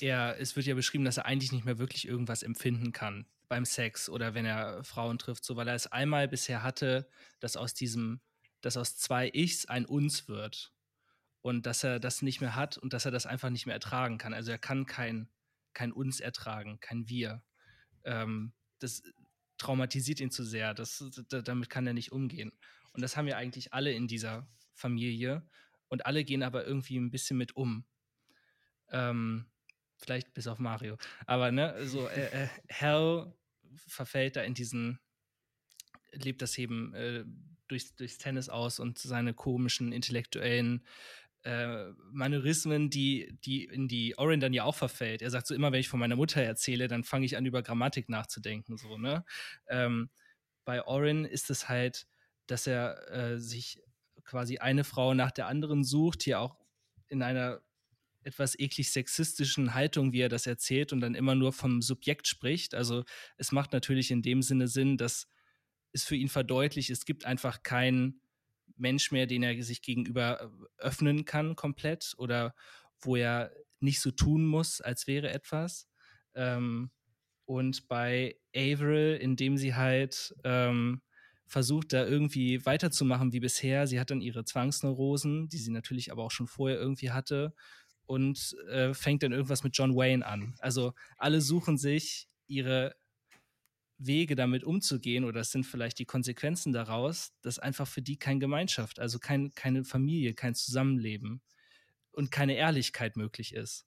er, 0.00 0.38
es 0.38 0.54
wird 0.54 0.66
ja 0.66 0.76
beschrieben, 0.76 1.04
dass 1.04 1.16
er 1.16 1.26
eigentlich 1.26 1.50
nicht 1.50 1.64
mehr 1.64 1.78
wirklich 1.78 2.06
irgendwas 2.06 2.44
empfinden 2.44 2.92
kann 2.92 3.26
beim 3.48 3.64
Sex 3.64 4.08
oder 4.08 4.34
wenn 4.34 4.46
er 4.46 4.84
Frauen 4.84 5.18
trifft, 5.18 5.44
so 5.44 5.56
weil 5.56 5.66
er 5.66 5.74
es 5.74 5.88
einmal 5.88 6.28
bisher 6.28 6.62
hatte, 6.62 7.08
dass 7.40 7.56
aus 7.56 7.74
diesem, 7.74 8.20
dass 8.60 8.76
aus 8.76 8.96
zwei 8.96 9.28
Ichs 9.34 9.66
ein 9.66 9.86
Uns 9.86 10.28
wird 10.28 10.72
und 11.48 11.66
dass 11.66 11.82
er 11.82 11.98
das 11.98 12.22
nicht 12.22 12.40
mehr 12.40 12.54
hat 12.54 12.78
und 12.78 12.92
dass 12.92 13.04
er 13.04 13.10
das 13.10 13.26
einfach 13.26 13.50
nicht 13.50 13.66
mehr 13.66 13.74
ertragen 13.74 14.18
kann. 14.18 14.34
Also 14.34 14.50
er 14.50 14.58
kann 14.58 14.86
kein 14.86 15.28
kein 15.78 15.92
Uns 15.92 16.18
ertragen, 16.18 16.80
kein 16.80 17.08
Wir. 17.08 17.40
Ähm, 18.04 18.52
das 18.80 19.02
traumatisiert 19.58 20.18
ihn 20.18 20.32
zu 20.32 20.44
sehr. 20.44 20.74
Das, 20.74 21.04
damit 21.28 21.70
kann 21.70 21.86
er 21.86 21.92
nicht 21.92 22.10
umgehen. 22.10 22.50
Und 22.92 23.02
das 23.02 23.16
haben 23.16 23.28
ja 23.28 23.36
eigentlich 23.36 23.72
alle 23.72 23.92
in 23.92 24.08
dieser 24.08 24.48
Familie. 24.74 25.48
Und 25.86 26.04
alle 26.04 26.24
gehen 26.24 26.42
aber 26.42 26.66
irgendwie 26.66 26.98
ein 26.98 27.12
bisschen 27.12 27.38
mit 27.38 27.54
um. 27.54 27.84
Ähm, 28.90 29.46
vielleicht 29.98 30.34
bis 30.34 30.48
auf 30.48 30.58
Mario. 30.58 30.96
Aber 31.26 31.52
ne, 31.52 31.86
so 31.86 32.08
äh, 32.08 32.44
äh, 32.44 32.48
Hell 32.66 33.32
verfällt 33.86 34.34
da 34.34 34.42
in 34.42 34.54
diesen, 34.54 34.98
lebt 36.10 36.42
das 36.42 36.58
eben 36.58 36.92
äh, 36.94 37.24
durchs, 37.68 37.94
durchs 37.94 38.18
Tennis 38.18 38.48
aus 38.48 38.80
und 38.80 38.98
seine 38.98 39.32
komischen 39.32 39.92
intellektuellen 39.92 40.84
äh, 41.44 41.90
Manierismen, 42.12 42.90
die, 42.90 43.38
die 43.44 43.64
in 43.64 43.88
die 43.88 44.16
Oren 44.18 44.40
dann 44.40 44.52
ja 44.52 44.64
auch 44.64 44.74
verfällt. 44.74 45.22
Er 45.22 45.30
sagt 45.30 45.46
so 45.46 45.54
immer, 45.54 45.72
wenn 45.72 45.80
ich 45.80 45.88
von 45.88 46.00
meiner 46.00 46.16
Mutter 46.16 46.42
erzähle, 46.42 46.88
dann 46.88 47.04
fange 47.04 47.26
ich 47.26 47.36
an, 47.36 47.46
über 47.46 47.62
Grammatik 47.62 48.08
nachzudenken. 48.08 48.76
So, 48.76 48.98
ne? 48.98 49.24
Ähm, 49.68 50.10
bei 50.64 50.84
Oren 50.84 51.24
ist 51.24 51.50
es 51.50 51.68
halt, 51.68 52.06
dass 52.46 52.66
er 52.66 53.10
äh, 53.10 53.38
sich 53.38 53.82
quasi 54.24 54.58
eine 54.58 54.84
Frau 54.84 55.14
nach 55.14 55.30
der 55.30 55.46
anderen 55.46 55.84
sucht, 55.84 56.22
hier 56.22 56.40
auch 56.40 56.56
in 57.08 57.22
einer 57.22 57.60
etwas 58.24 58.58
eklig 58.58 58.92
sexistischen 58.92 59.74
Haltung, 59.74 60.12
wie 60.12 60.20
er 60.20 60.28
das 60.28 60.46
erzählt 60.46 60.92
und 60.92 61.00
dann 61.00 61.14
immer 61.14 61.34
nur 61.34 61.52
vom 61.52 61.80
Subjekt 61.80 62.26
spricht. 62.26 62.74
Also 62.74 63.04
es 63.38 63.52
macht 63.52 63.72
natürlich 63.72 64.10
in 64.10 64.22
dem 64.22 64.42
Sinne 64.42 64.68
Sinn, 64.68 64.98
dass 64.98 65.28
es 65.92 66.04
für 66.04 66.16
ihn 66.16 66.28
verdeutlicht, 66.28 66.90
es 66.90 67.06
gibt 67.06 67.24
einfach 67.24 67.62
keinen 67.62 68.20
Mensch 68.78 69.10
mehr, 69.12 69.26
den 69.26 69.42
er 69.42 69.62
sich 69.62 69.82
gegenüber 69.82 70.40
äh, 70.40 70.48
öffnen 70.78 71.24
kann 71.24 71.56
komplett 71.56 72.14
oder 72.18 72.54
wo 73.00 73.16
er 73.16 73.52
nicht 73.80 74.00
so 74.00 74.10
tun 74.10 74.44
muss, 74.44 74.80
als 74.80 75.06
wäre 75.06 75.30
etwas. 75.30 75.88
Ähm, 76.34 76.90
und 77.44 77.88
bei 77.88 78.36
Avril, 78.54 79.16
indem 79.20 79.56
sie 79.56 79.74
halt 79.74 80.34
ähm, 80.44 81.00
versucht 81.46 81.92
da 81.92 82.06
irgendwie 82.06 82.64
weiterzumachen 82.66 83.32
wie 83.32 83.40
bisher. 83.40 83.86
Sie 83.86 83.98
hat 83.98 84.10
dann 84.10 84.20
ihre 84.20 84.44
Zwangsneurosen, 84.44 85.48
die 85.48 85.58
sie 85.58 85.70
natürlich 85.70 86.12
aber 86.12 86.24
auch 86.24 86.30
schon 86.30 86.46
vorher 86.46 86.78
irgendwie 86.78 87.10
hatte 87.10 87.54
und 88.06 88.54
äh, 88.70 88.92
fängt 88.94 89.22
dann 89.22 89.32
irgendwas 89.32 89.64
mit 89.64 89.76
John 89.76 89.96
Wayne 89.96 90.26
an. 90.26 90.54
Also 90.58 90.92
alle 91.16 91.40
suchen 91.40 91.78
sich 91.78 92.28
ihre 92.46 92.94
Wege 93.98 94.36
damit 94.36 94.64
umzugehen 94.64 95.24
oder 95.24 95.40
es 95.40 95.50
sind 95.50 95.64
vielleicht 95.64 95.98
die 95.98 96.06
Konsequenzen 96.06 96.72
daraus, 96.72 97.32
dass 97.42 97.58
einfach 97.58 97.86
für 97.86 98.02
die 98.02 98.16
keine 98.16 98.38
Gemeinschaft, 98.38 99.00
also 99.00 99.18
kein, 99.18 99.52
keine 99.54 99.84
Familie, 99.84 100.34
kein 100.34 100.54
Zusammenleben 100.54 101.42
und 102.12 102.30
keine 102.30 102.56
Ehrlichkeit 102.56 103.16
möglich 103.16 103.54
ist. 103.54 103.86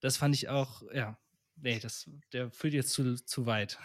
Das 0.00 0.18
fand 0.18 0.34
ich 0.34 0.48
auch, 0.50 0.82
ja, 0.92 1.18
nee, 1.56 1.78
das, 1.78 2.10
der 2.32 2.50
führt 2.50 2.74
jetzt 2.74 2.90
zu, 2.90 3.14
zu 3.16 3.46
weit. 3.46 3.78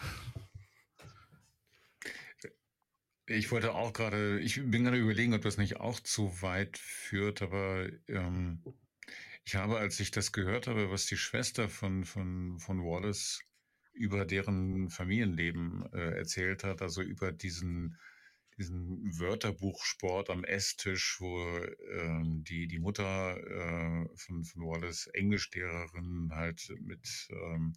Ich 3.26 3.50
wollte 3.50 3.74
auch 3.74 3.92
gerade, 3.92 4.40
ich 4.40 4.56
bin 4.56 4.84
gerade 4.84 4.98
überlegen, 4.98 5.34
ob 5.34 5.42
das 5.42 5.56
nicht 5.56 5.76
auch 5.76 6.00
zu 6.00 6.42
weit 6.42 6.76
führt, 6.76 7.42
aber 7.42 7.88
ähm, 8.08 8.62
ich 9.44 9.54
habe, 9.54 9.78
als 9.78 10.00
ich 10.00 10.10
das 10.10 10.32
gehört 10.32 10.66
habe, 10.66 10.90
was 10.90 11.06
die 11.06 11.16
Schwester 11.16 11.68
von, 11.68 12.04
von, 12.04 12.58
von 12.58 12.84
Wallace 12.84 13.40
über 14.00 14.24
deren 14.24 14.88
Familienleben 14.88 15.84
äh, 15.92 16.16
erzählt 16.16 16.64
hat, 16.64 16.80
also 16.80 17.02
über 17.02 17.32
diesen, 17.32 17.98
diesen 18.56 19.18
Wörterbuchsport 19.18 20.30
am 20.30 20.42
Esstisch, 20.42 21.18
wo 21.20 21.38
äh, 21.58 22.22
die, 22.24 22.66
die 22.66 22.78
Mutter 22.78 23.36
äh, 23.36 24.08
von, 24.16 24.44
von 24.44 24.62
Wallace, 24.62 25.08
Englischlehrerin, 25.08 26.30
halt 26.32 26.74
mit, 26.80 27.28
ähm, 27.30 27.74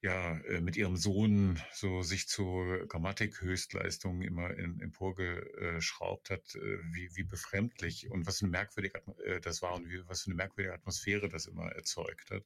ja, 0.00 0.38
äh, 0.42 0.60
mit 0.60 0.76
ihrem 0.76 0.96
Sohn 0.96 1.60
so 1.72 2.02
sich 2.02 2.28
zur 2.28 2.86
Grammatikhöchstleistung 2.86 4.22
immer 4.22 4.56
emporgeschraubt 4.56 6.30
hat, 6.30 6.54
äh, 6.54 6.78
wie, 6.92 7.10
wie 7.16 7.24
befremdlich 7.24 8.10
und 8.12 8.28
was 8.28 8.42
eine 8.42 8.50
merkwürdige 8.52 9.00
äh, 9.24 9.40
das 9.40 9.60
war 9.60 9.74
und 9.74 9.88
wie, 9.88 10.06
was 10.06 10.22
für 10.22 10.28
eine 10.28 10.36
merkwürdige 10.36 10.74
Atmosphäre 10.74 11.28
das 11.28 11.46
immer 11.46 11.72
erzeugt 11.72 12.30
hat. 12.30 12.44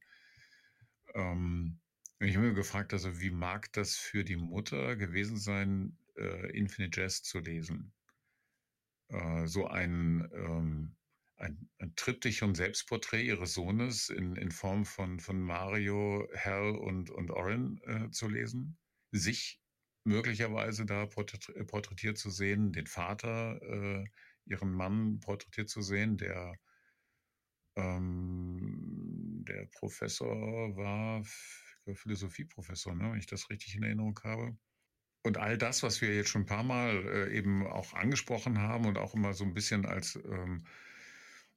Ähm, 1.14 1.78
ich 2.20 2.36
habe 2.36 2.48
mir 2.48 2.54
gefragt, 2.54 2.92
also 2.92 3.20
wie 3.20 3.30
mag 3.30 3.72
das 3.72 3.96
für 3.96 4.24
die 4.24 4.36
Mutter 4.36 4.96
gewesen 4.96 5.38
sein, 5.38 5.96
äh, 6.16 6.50
Infinite 6.56 7.00
Jest 7.00 7.26
zu 7.26 7.38
lesen? 7.38 7.92
Äh, 9.08 9.46
so 9.46 9.66
ein, 9.68 10.28
ähm, 10.32 10.96
ein, 11.36 11.68
ein 11.78 11.94
Triptychon 11.94 12.54
Selbstporträt 12.54 13.24
ihres 13.24 13.54
Sohnes 13.54 14.08
in, 14.10 14.36
in 14.36 14.50
Form 14.50 14.84
von, 14.84 15.20
von 15.20 15.40
Mario, 15.40 16.28
Hal 16.36 16.76
und, 16.76 17.10
und 17.10 17.30
Oren 17.30 17.80
äh, 17.84 18.10
zu 18.10 18.28
lesen, 18.28 18.76
sich 19.12 19.60
möglicherweise 20.04 20.86
da 20.86 21.06
porträtiert 21.06 22.18
zu 22.18 22.30
sehen, 22.30 22.72
den 22.72 22.86
Vater, 22.86 23.60
äh, 23.62 24.04
ihren 24.46 24.72
Mann 24.72 25.20
porträtiert 25.20 25.68
zu 25.68 25.82
sehen, 25.82 26.16
der 26.16 26.54
ähm, 27.76 29.44
der 29.46 29.66
Professor 29.66 30.76
war 30.76 31.22
Philosophieprofessor, 31.94 32.94
ne, 32.94 33.12
wenn 33.12 33.18
ich 33.18 33.26
das 33.26 33.50
richtig 33.50 33.74
in 33.76 33.82
Erinnerung 33.82 34.18
habe. 34.24 34.56
Und 35.24 35.36
all 35.36 35.58
das, 35.58 35.82
was 35.82 36.00
wir 36.00 36.14
jetzt 36.14 36.30
schon 36.30 36.42
ein 36.42 36.46
paar 36.46 36.62
Mal 36.62 37.04
äh, 37.06 37.36
eben 37.36 37.66
auch 37.66 37.92
angesprochen 37.94 38.58
haben 38.58 38.86
und 38.86 38.98
auch 38.98 39.14
immer 39.14 39.34
so 39.34 39.44
ein 39.44 39.54
bisschen 39.54 39.84
als 39.84 40.16
ähm, 40.16 40.64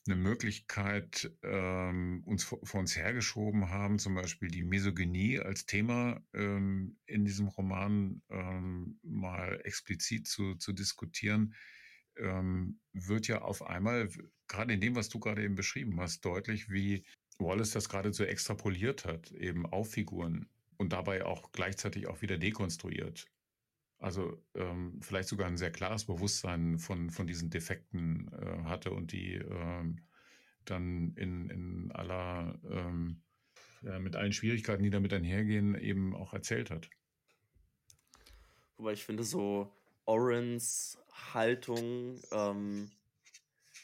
eine 0.07 0.15
Möglichkeit 0.15 1.31
ähm, 1.43 2.23
uns 2.25 2.43
vor, 2.43 2.59
uns 2.73 2.97
hergeschoben 2.97 3.69
haben, 3.69 3.99
zum 3.99 4.15
Beispiel 4.15 4.49
die 4.49 4.63
Misogynie 4.63 5.39
als 5.39 5.65
Thema 5.67 6.21
ähm, 6.33 6.97
in 7.05 7.23
diesem 7.23 7.47
Roman 7.47 8.21
ähm, 8.29 8.99
mal 9.03 9.61
explizit 9.63 10.27
zu, 10.27 10.55
zu 10.55 10.73
diskutieren, 10.73 11.53
ähm, 12.17 12.79
wird 12.93 13.27
ja 13.27 13.41
auf 13.41 13.61
einmal, 13.61 14.09
gerade 14.47 14.73
in 14.73 14.81
dem, 14.81 14.95
was 14.95 15.09
du 15.09 15.19
gerade 15.19 15.43
eben 15.43 15.55
beschrieben 15.55 15.99
hast, 15.99 16.25
deutlich, 16.25 16.69
wie 16.69 17.05
Wallace 17.41 17.71
das 17.71 17.89
gerade 17.89 18.13
so 18.13 18.23
extrapoliert 18.23 19.05
hat, 19.05 19.31
eben 19.31 19.65
auf 19.65 19.91
Figuren 19.91 20.47
und 20.77 20.93
dabei 20.93 21.25
auch 21.25 21.51
gleichzeitig 21.51 22.07
auch 22.07 22.21
wieder 22.21 22.37
dekonstruiert. 22.37 23.27
Also 23.99 24.43
ähm, 24.55 24.99
vielleicht 25.01 25.29
sogar 25.29 25.47
ein 25.47 25.57
sehr 25.57 25.71
klares 25.71 26.05
Bewusstsein 26.05 26.79
von, 26.79 27.11
von 27.11 27.27
diesen 27.27 27.51
Defekten 27.51 28.31
äh, 28.33 28.63
hatte 28.63 28.91
und 28.91 29.11
die 29.11 29.35
ähm, 29.35 30.01
dann 30.65 31.13
in, 31.15 31.49
in 31.49 31.91
aller, 31.91 32.59
ähm, 32.67 33.21
ja, 33.83 33.99
mit 33.99 34.15
allen 34.15 34.33
Schwierigkeiten, 34.33 34.83
die 34.83 34.89
damit 34.89 35.13
einhergehen, 35.13 35.75
eben 35.75 36.15
auch 36.15 36.33
erzählt 36.33 36.71
hat. 36.71 36.89
Wobei 38.77 38.93
ich 38.93 39.03
finde, 39.03 39.23
so 39.23 39.71
Orens 40.05 40.97
Haltung 41.33 42.19
ähm, 42.31 42.89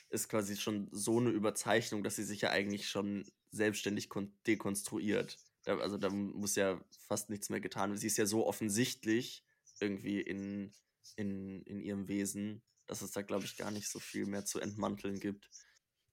ist 0.10 0.29
quasi 0.29 0.55
schon 0.58 0.88
so 0.91 1.19
eine 1.19 1.29
Überzeichnung, 1.29 2.03
dass 2.03 2.15
sie 2.15 2.23
sich 2.23 2.41
ja 2.41 2.49
eigentlich 2.49 2.89
schon 2.89 3.25
selbstständig 3.51 4.10
dekonstruiert. 4.45 5.38
Da, 5.63 5.77
also 5.79 5.97
da 5.97 6.10
muss 6.10 6.55
ja 6.55 6.81
fast 7.07 7.29
nichts 7.29 7.49
mehr 7.49 7.60
getan 7.60 7.89
werden. 7.89 7.99
Sie 7.99 8.07
ist 8.07 8.17
ja 8.17 8.25
so 8.25 8.45
offensichtlich 8.45 9.43
irgendwie 9.79 10.21
in, 10.21 10.73
in, 11.15 11.62
in 11.63 11.79
ihrem 11.79 12.07
Wesen, 12.07 12.62
dass 12.86 13.01
es 13.01 13.12
da, 13.12 13.21
glaube 13.21 13.45
ich, 13.45 13.57
gar 13.57 13.71
nicht 13.71 13.89
so 13.89 13.99
viel 13.99 14.25
mehr 14.25 14.45
zu 14.45 14.60
entmanteln 14.60 15.19
gibt. 15.19 15.49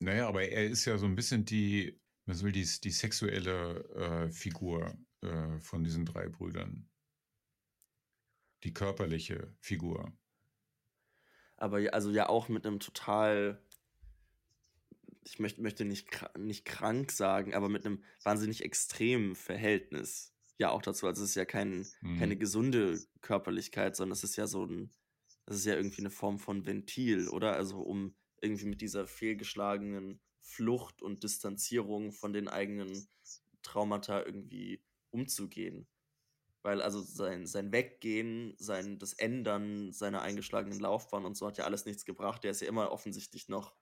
Naja, 0.01 0.29
aber 0.29 0.49
er 0.49 0.67
ist 0.67 0.85
ja 0.85 0.99
so 0.99 1.07
ein 1.07 1.15
bisschen 1.15 1.45
die, 1.45 2.01
man 2.27 2.41
will 2.41 2.53
die, 2.53 2.69
die 2.83 2.91
sexuelle 2.91 3.85
äh, 3.95 4.31
Figur 4.31 4.99
äh, 5.21 5.61
von 5.61 5.85
diesen 5.85 6.05
drei 6.05 6.29
Brüdern. 6.29 6.91
Die 8.65 8.75
körperliche 8.75 9.55
Figur. 9.61 10.17
Aber 11.57 11.81
also 11.93 12.11
ja 12.11 12.29
auch 12.29 12.49
mit 12.49 12.67
einem 12.67 12.81
total 12.81 13.63
ich 15.25 15.39
möchte, 15.39 15.63
möchte 15.63 15.85
nicht, 15.85 16.09
nicht 16.39 16.65
krank 16.65 17.11
sagen, 17.11 17.55
aber 17.55 17.69
mit 17.69 17.87
einem 17.87 18.03
wahnsinnig 18.23 18.63
extremen 18.63 19.35
Verhältnis 19.35 20.35
ja 20.59 20.71
auch 20.71 20.83
dazu. 20.83 21.07
Also 21.07 21.23
es 21.23 21.31
ist 21.31 21.37
ja 21.37 21.45
kein, 21.45 21.87
mhm. 22.01 22.19
keine 22.19 22.37
gesunde 22.37 23.01
Körperlichkeit, 23.21 23.97
sondern 23.97 24.13
es 24.13 24.25
ist 24.25 24.37
ja 24.37 24.47
so 24.47 24.65
ein, 24.65 24.91
es 25.47 25.57
ist 25.57 25.67
ja 25.67 25.75
irgendwie 25.75 26.03
eine 26.03 26.11
Form 26.11 26.39
von 26.39 26.67
Ventil, 26.67 27.29
oder? 27.29 27.55
Also 27.55 27.81
um 27.81 28.15
irgendwie 28.41 28.67
mit 28.67 28.81
dieser 28.81 29.07
fehlgeschlagenen 29.07 30.21
Flucht 30.41 31.03
und 31.03 31.23
Distanzierung 31.23 32.13
von 32.13 32.33
den 32.33 32.49
eigenen 32.49 33.09
Traumata 33.63 34.23
irgendwie 34.23 34.85
umzugehen. 35.11 35.89
Weil 36.63 36.81
also 36.81 37.01
sein, 37.03 37.47
sein 37.47 37.73
Weggehen, 37.73 38.55
sein, 38.59 38.99
das 38.99 39.13
Ändern 39.13 39.93
seiner 39.93 40.23
eingeschlagenen 40.23 40.81
Laufbahn 40.81 41.25
und 41.25 41.37
so 41.37 41.47
hat 41.47 41.59
ja 41.59 41.65
alles 41.65 41.85
nichts 41.85 42.05
gebracht. 42.05 42.45
Der 42.45 42.53
ist 42.53 42.61
ja 42.61 42.69
immer 42.69 42.91
offensichtlich 42.91 43.49
noch 43.49 43.75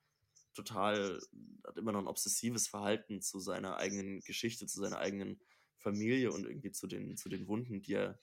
total, 0.54 1.20
hat 1.66 1.76
immer 1.76 1.92
noch 1.92 2.00
ein 2.00 2.08
obsessives 2.08 2.68
Verhalten 2.68 3.20
zu 3.20 3.40
seiner 3.40 3.76
eigenen 3.76 4.20
Geschichte, 4.20 4.66
zu 4.66 4.80
seiner 4.80 4.98
eigenen 4.98 5.40
Familie 5.78 6.32
und 6.32 6.46
irgendwie 6.46 6.72
zu 6.72 6.86
den, 6.86 7.16
zu 7.16 7.28
den 7.28 7.48
Wunden, 7.48 7.82
die 7.82 7.94
er 7.94 8.20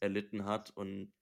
erlitten 0.00 0.44
hat. 0.44 0.70
Und 0.70 1.12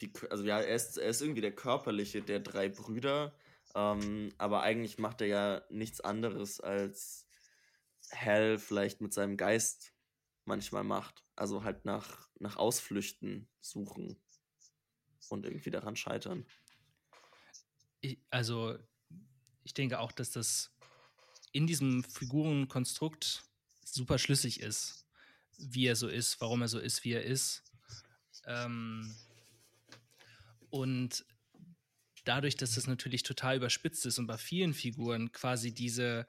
die, 0.00 0.12
also 0.30 0.44
ja, 0.44 0.60
er 0.60 0.74
ist, 0.74 0.98
er 0.98 1.08
ist 1.08 1.22
irgendwie 1.22 1.40
der 1.40 1.54
körperliche 1.54 2.22
der 2.22 2.40
drei 2.40 2.68
Brüder, 2.68 3.34
ähm, 3.74 4.32
aber 4.38 4.62
eigentlich 4.62 4.98
macht 4.98 5.20
er 5.20 5.26
ja 5.26 5.62
nichts 5.70 6.00
anderes 6.00 6.60
als 6.60 7.26
Hell 8.10 8.58
vielleicht 8.58 9.00
mit 9.00 9.12
seinem 9.12 9.36
Geist 9.36 9.94
manchmal 10.44 10.84
macht. 10.84 11.24
Also 11.36 11.64
halt 11.64 11.84
nach, 11.84 12.28
nach 12.38 12.56
Ausflüchten 12.56 13.48
suchen 13.60 14.20
und 15.28 15.46
irgendwie 15.46 15.70
daran 15.70 15.96
scheitern. 15.96 16.46
Ich, 18.00 18.18
also 18.30 18.76
ich 19.64 19.74
denke 19.74 19.98
auch, 20.00 20.12
dass 20.12 20.30
das 20.30 20.70
in 21.52 21.66
diesem 21.66 22.02
Figurenkonstrukt 22.04 23.44
super 23.84 24.18
schlüssig 24.18 24.60
ist, 24.60 25.06
wie 25.58 25.86
er 25.86 25.96
so 25.96 26.08
ist, 26.08 26.40
warum 26.40 26.62
er 26.62 26.68
so 26.68 26.78
ist, 26.78 27.04
wie 27.04 27.12
er 27.12 27.24
ist. 27.24 27.62
Ähm, 28.46 29.14
und 30.70 31.24
dadurch, 32.24 32.56
dass 32.56 32.74
das 32.74 32.86
natürlich 32.86 33.22
total 33.22 33.56
überspitzt 33.56 34.06
ist 34.06 34.18
und 34.18 34.26
bei 34.26 34.38
vielen 34.38 34.74
Figuren 34.74 35.32
quasi 35.32 35.74
diese 35.74 36.26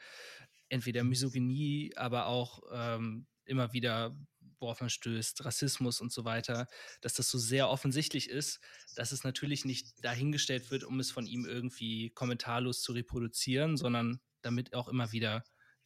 entweder 0.70 1.04
Misogynie, 1.04 1.94
aber 1.96 2.26
auch 2.26 2.62
ähm, 2.72 3.28
immer 3.46 3.74
wieder 3.74 4.16
worauf 4.60 4.82
man 4.82 4.90
stößt, 4.90 5.46
Rassismus 5.46 6.02
und 6.02 6.12
so 6.12 6.26
weiter, 6.26 6.68
dass 7.02 7.14
das 7.14 7.30
so 7.30 7.38
sehr 7.38 7.70
offensichtlich 7.70 8.30
ist, 8.30 8.60
dass 8.96 9.12
es 9.12 9.24
natürlich 9.24 9.66
nicht 9.66 10.04
dahingestellt 10.04 10.72
wird, 10.72 10.84
um 10.84 11.00
es 11.00 11.12
von 11.12 11.26
ihm 11.26 11.46
irgendwie 11.46 12.12
kommentarlos 12.12 12.82
zu 12.82 12.94
reproduzieren, 12.94 13.78
sondern 13.78 14.20
damit 14.42 14.74
auch 14.74 14.88
immer 14.88 15.12
wieder 15.12 15.44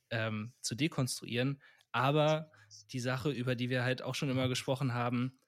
ähm, 0.10 0.54
zu 0.62 0.76
dekonstruieren. 0.76 1.62
Aber 1.92 2.52
die 2.92 3.00
Sache, 3.00 3.32
über 3.32 3.56
die 3.56 3.70
wir 3.70 3.84
halt 3.84 4.02
auch 4.02 4.16
schon 4.16 4.30
immer 4.30 4.50
gesprochen 4.50 4.94
haben, 4.94 5.40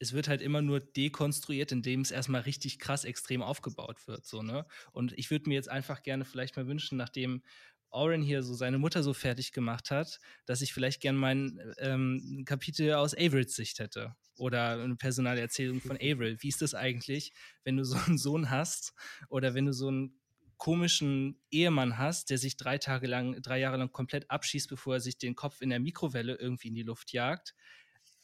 es 0.00 0.14
wird 0.14 0.28
halt 0.28 0.40
immer 0.40 0.62
nur 0.62 0.80
dekonstruiert, 0.80 1.72
indem 1.72 2.00
es 2.00 2.10
erstmal 2.10 2.40
richtig 2.40 2.78
krass 2.78 3.04
extrem 3.04 3.42
aufgebaut 3.42 4.08
wird. 4.08 4.24
So, 4.24 4.42
ne? 4.42 4.66
Und 4.92 5.12
ich 5.18 5.30
würde 5.30 5.48
mir 5.48 5.54
jetzt 5.54 5.68
einfach 5.68 6.02
gerne 6.02 6.24
vielleicht 6.24 6.56
mal 6.56 6.66
wünschen, 6.66 6.96
nachdem 6.96 7.42
Oren 7.90 8.22
hier 8.22 8.42
so 8.42 8.54
seine 8.54 8.78
Mutter 8.78 9.02
so 9.02 9.12
fertig 9.12 9.52
gemacht 9.52 9.90
hat, 9.90 10.18
dass 10.46 10.62
ich 10.62 10.72
vielleicht 10.72 11.00
gern 11.00 11.16
mein 11.16 11.58
ähm, 11.78 12.44
Kapitel 12.46 12.94
aus 12.94 13.14
Averys 13.14 13.54
Sicht 13.54 13.78
hätte. 13.78 14.14
oder 14.36 14.82
eine 14.82 14.96
personale 14.96 15.40
Erzählung 15.40 15.80
von 15.80 15.96
Avril. 16.00 16.38
Wie 16.40 16.48
ist 16.48 16.62
das 16.62 16.74
eigentlich, 16.74 17.32
wenn 17.64 17.76
du 17.76 17.84
so 17.84 17.96
einen 17.96 18.18
Sohn 18.18 18.50
hast 18.50 18.94
oder 19.28 19.54
wenn 19.54 19.66
du 19.66 19.72
so 19.72 19.88
einen 19.88 20.20
komischen 20.56 21.40
Ehemann 21.50 21.96
hast, 21.96 22.28
der 22.30 22.38
sich 22.38 22.56
drei 22.56 22.76
Tage 22.76 23.06
lang, 23.06 23.40
drei 23.40 23.58
Jahre 23.58 23.78
lang 23.78 23.92
komplett 23.92 24.30
abschießt, 24.30 24.68
bevor 24.68 24.94
er 24.94 25.00
sich 25.00 25.16
den 25.16 25.34
Kopf 25.34 25.62
in 25.62 25.70
der 25.70 25.80
Mikrowelle 25.80 26.34
irgendwie 26.34 26.68
in 26.68 26.74
die 26.74 26.82
Luft 26.82 27.12
jagt. 27.12 27.54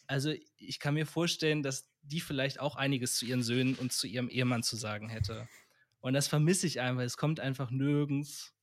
Also 0.07 0.33
ich 0.57 0.79
kann 0.79 0.95
mir 0.95 1.07
vorstellen, 1.07 1.63
dass 1.63 1.91
die 2.03 2.21
vielleicht 2.21 2.61
auch 2.61 2.77
einiges 2.77 3.17
zu 3.17 3.25
ihren 3.25 3.43
Söhnen 3.43 3.75
und 3.75 3.93
zu 3.93 4.07
ihrem 4.07 4.29
Ehemann 4.29 4.63
zu 4.63 4.77
sagen 4.77 5.09
hätte. 5.09 5.49
Und 6.01 6.13
das 6.13 6.29
vermisse 6.29 6.67
ich 6.67 6.81
einfach. 6.81 7.03
Es 7.03 7.17
kommt 7.17 7.41
einfach 7.41 7.71
nirgends 7.71 8.56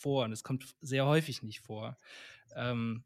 vor 0.00 0.24
und 0.24 0.32
es 0.32 0.42
kommt 0.42 0.74
sehr 0.80 1.06
häufig 1.06 1.42
nicht 1.42 1.60
vor. 1.60 1.98
Ähm, 2.56 3.04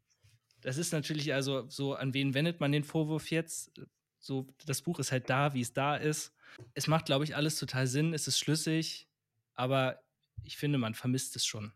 das 0.61 0.77
ist 0.77 0.93
natürlich 0.93 1.33
also 1.33 1.69
so, 1.69 1.93
an 1.93 2.13
wen 2.13 2.33
wendet 2.33 2.59
man 2.59 2.71
den 2.71 2.83
Vorwurf 2.83 3.29
jetzt? 3.29 3.71
So, 4.19 4.47
das 4.65 4.81
Buch 4.81 4.99
ist 4.99 5.11
halt 5.11 5.29
da, 5.29 5.53
wie 5.53 5.61
es 5.61 5.73
da 5.73 5.95
ist. 5.95 6.33
Es 6.73 6.87
macht, 6.87 7.05
glaube 7.05 7.25
ich, 7.25 7.35
alles 7.35 7.59
total 7.59 7.85
Sinn, 7.85 8.13
es 8.13 8.27
ist 8.27 8.39
schlüssig, 8.39 9.07
aber 9.53 10.01
ich 10.43 10.57
finde, 10.57 10.77
man 10.77 10.95
vermisst 10.95 11.35
es 11.35 11.45
schon. 11.45 11.73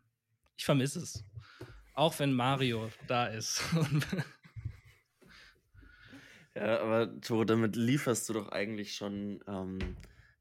Ich 0.58 0.66
vermisse 0.66 1.00
es. 1.00 1.24
Auch 1.94 2.18
wenn 2.20 2.34
Mario 2.34 2.90
da 3.08 3.28
ist. 3.28 3.62
ja, 6.56 6.82
aber 6.82 7.20
Tore, 7.22 7.46
damit 7.46 7.76
lieferst 7.76 8.28
du 8.30 8.34
doch 8.34 8.50
eigentlich 8.50 8.96
schon 8.96 9.44
ähm, 9.48 9.98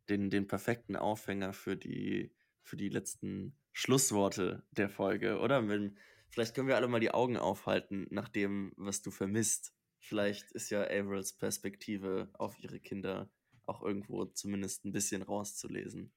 den, 0.09 0.31
den 0.31 0.47
perfekten 0.47 0.97
Aufhänger 0.97 1.53
für 1.53 1.77
die, 1.77 2.31
für 2.69 2.77
die 2.77 2.91
letzten 2.91 3.57
Schlussworte 3.73 4.63
der 4.73 4.89
Folge, 4.89 5.39
oder? 5.39 5.67
Wenn, 5.69 5.99
vielleicht 6.31 6.55
können 6.55 6.69
wir 6.69 6.77
alle 6.77 6.89
mal 6.89 7.01
die 7.01 7.11
Augen 7.11 7.37
aufhalten 7.37 8.07
nach 8.11 8.29
dem, 8.29 8.73
was 8.77 9.03
du 9.03 9.11
vermisst. 9.11 9.73
Vielleicht 9.99 10.53
ist 10.53 10.71
ja 10.71 10.83
Avrils 10.83 11.33
Perspektive 11.33 12.31
auf 12.35 12.59
ihre 12.61 12.79
Kinder 12.79 13.31
auch 13.67 13.83
irgendwo 13.83 14.27
zumindest 14.27 14.85
ein 14.85 14.93
bisschen 14.93 15.23
rauszulesen. 15.23 16.13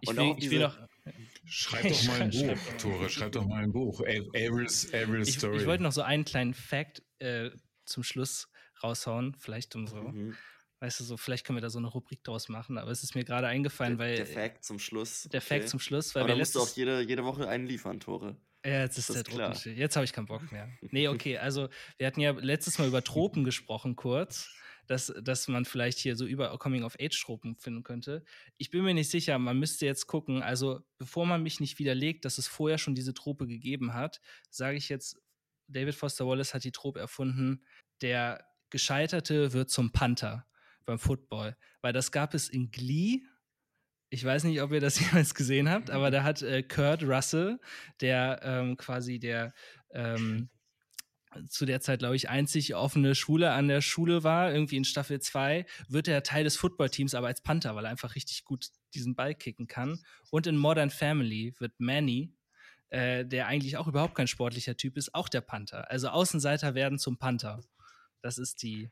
Ich 0.00 0.16
will, 0.16 0.34
ich 0.38 0.50
will 0.50 0.60
noch. 0.60 0.78
Schreib 1.44 1.88
doch 1.88 2.04
mal 2.06 2.22
ein 2.22 2.30
Buch, 2.30 2.58
Tore, 2.78 3.08
schreib 3.08 3.32
doch 3.32 3.46
mal 3.46 3.62
ein 3.62 3.72
Buch. 3.72 4.00
Avrils, 4.00 4.92
Avrils 4.92 5.34
Story. 5.34 5.56
Ich, 5.56 5.62
ich 5.62 5.68
wollte 5.68 5.82
noch 5.82 5.92
so 5.92 6.02
einen 6.02 6.24
kleinen 6.24 6.54
Fact 6.54 7.02
äh, 7.18 7.50
zum 7.84 8.02
Schluss 8.02 8.48
raushauen, 8.82 9.34
vielleicht 9.38 9.76
um 9.76 9.86
so. 9.86 10.02
Mhm. 10.02 10.36
Weißt 10.80 10.98
du, 10.98 11.04
so, 11.04 11.18
vielleicht 11.18 11.44
können 11.44 11.58
wir 11.58 11.60
da 11.60 11.68
so 11.68 11.78
eine 11.78 11.88
Rubrik 11.88 12.24
draus 12.24 12.48
machen, 12.48 12.78
aber 12.78 12.90
es 12.90 13.02
ist 13.02 13.14
mir 13.14 13.24
gerade 13.24 13.46
eingefallen, 13.46 13.98
der, 13.98 14.06
weil. 14.06 14.16
Der 14.16 14.26
Fact 14.26 14.64
zum 14.64 14.78
Schluss. 14.78 15.28
Der 15.30 15.42
okay. 15.42 15.58
Fact 15.58 15.68
zum 15.68 15.78
Schluss, 15.78 16.14
weil 16.14 16.22
aber 16.22 16.30
wir. 16.30 16.34
Da 16.36 16.38
musst 16.38 16.54
du 16.54 16.60
auch 16.60 16.74
jede, 16.74 17.02
jede 17.02 17.24
Woche 17.24 17.46
einen 17.46 17.66
liefern, 17.66 18.00
Tore. 18.00 18.36
Ja, 18.64 18.82
jetzt 18.82 18.98
ist 18.98 19.08
das 19.08 19.22
der 19.22 19.24
Tropen. 19.24 19.76
Jetzt 19.76 19.96
habe 19.96 20.04
ich 20.04 20.12
keinen 20.12 20.26
Bock 20.26 20.50
mehr. 20.52 20.68
Nee, 20.90 21.08
okay, 21.08 21.38
also 21.38 21.68
wir 21.98 22.06
hatten 22.06 22.20
ja 22.20 22.32
letztes 22.32 22.78
Mal 22.78 22.88
über 22.88 23.02
Tropen 23.02 23.44
gesprochen, 23.44 23.96
kurz, 23.96 24.50
dass, 24.86 25.12
dass 25.22 25.48
man 25.48 25.64
vielleicht 25.64 25.98
hier 25.98 26.16
so 26.16 26.26
über 26.26 26.56
Coming-of-Age-Tropen 26.58 27.56
finden 27.56 27.82
könnte. 27.82 28.24
Ich 28.58 28.70
bin 28.70 28.82
mir 28.82 28.92
nicht 28.92 29.10
sicher, 29.10 29.38
man 29.38 29.58
müsste 29.58 29.86
jetzt 29.86 30.06
gucken, 30.06 30.42
also 30.42 30.80
bevor 30.98 31.24
man 31.24 31.42
mich 31.42 31.60
nicht 31.60 31.78
widerlegt, 31.78 32.24
dass 32.24 32.38
es 32.38 32.48
vorher 32.48 32.76
schon 32.76 32.94
diese 32.94 33.14
Trope 33.14 33.46
gegeben 33.46 33.94
hat, 33.94 34.20
sage 34.50 34.76
ich 34.76 34.88
jetzt, 34.88 35.18
David 35.68 35.94
Foster 35.94 36.26
Wallace 36.26 36.52
hat 36.52 36.64
die 36.64 36.72
Trope 36.72 37.00
erfunden, 37.00 37.64
der 38.02 38.44
Gescheiterte 38.70 39.52
wird 39.52 39.70
zum 39.70 39.92
Panther 39.92 40.46
beim 40.84 40.98
Football. 40.98 41.56
Weil 41.82 41.92
das 41.92 42.12
gab 42.12 42.34
es 42.34 42.48
in 42.48 42.70
Glee. 42.70 43.20
Ich 44.10 44.24
weiß 44.24 44.44
nicht, 44.44 44.60
ob 44.62 44.72
ihr 44.72 44.80
das 44.80 44.98
jemals 45.12 45.34
gesehen 45.34 45.70
habt, 45.70 45.90
aber 45.90 46.10
da 46.10 46.22
hat 46.22 46.42
äh, 46.42 46.62
Kurt 46.62 47.02
Russell, 47.02 47.60
der 48.00 48.40
ähm, 48.42 48.76
quasi 48.76 49.18
der 49.18 49.52
ähm, 49.92 50.48
zu 51.48 51.64
der 51.64 51.80
Zeit, 51.80 52.00
glaube 52.00 52.16
ich, 52.16 52.28
einzig 52.28 52.74
offene 52.74 53.14
Schule 53.14 53.52
an 53.52 53.68
der 53.68 53.82
Schule 53.82 54.24
war, 54.24 54.52
irgendwie 54.52 54.76
in 54.76 54.84
Staffel 54.84 55.20
2, 55.20 55.64
wird 55.88 56.08
er 56.08 56.22
Teil 56.22 56.44
des 56.44 56.56
Footballteams, 56.56 57.14
aber 57.14 57.28
als 57.28 57.40
Panther, 57.40 57.76
weil 57.76 57.84
er 57.84 57.90
einfach 57.90 58.14
richtig 58.16 58.44
gut 58.44 58.66
diesen 58.94 59.14
Ball 59.14 59.34
kicken 59.34 59.68
kann. 59.68 60.02
Und 60.30 60.46
in 60.46 60.56
Modern 60.56 60.90
Family 60.90 61.54
wird 61.58 61.78
Manny, 61.78 62.34
äh, 62.88 63.24
der 63.24 63.46
eigentlich 63.46 63.76
auch 63.76 63.86
überhaupt 63.86 64.16
kein 64.16 64.26
sportlicher 64.26 64.76
Typ 64.76 64.96
ist, 64.96 65.14
auch 65.14 65.28
der 65.28 65.40
Panther. 65.40 65.88
Also 65.90 66.08
Außenseiter 66.08 66.74
werden 66.74 66.98
zum 66.98 67.18
Panther. 67.18 67.62
Das 68.22 68.36
ist 68.36 68.62
die, 68.62 68.90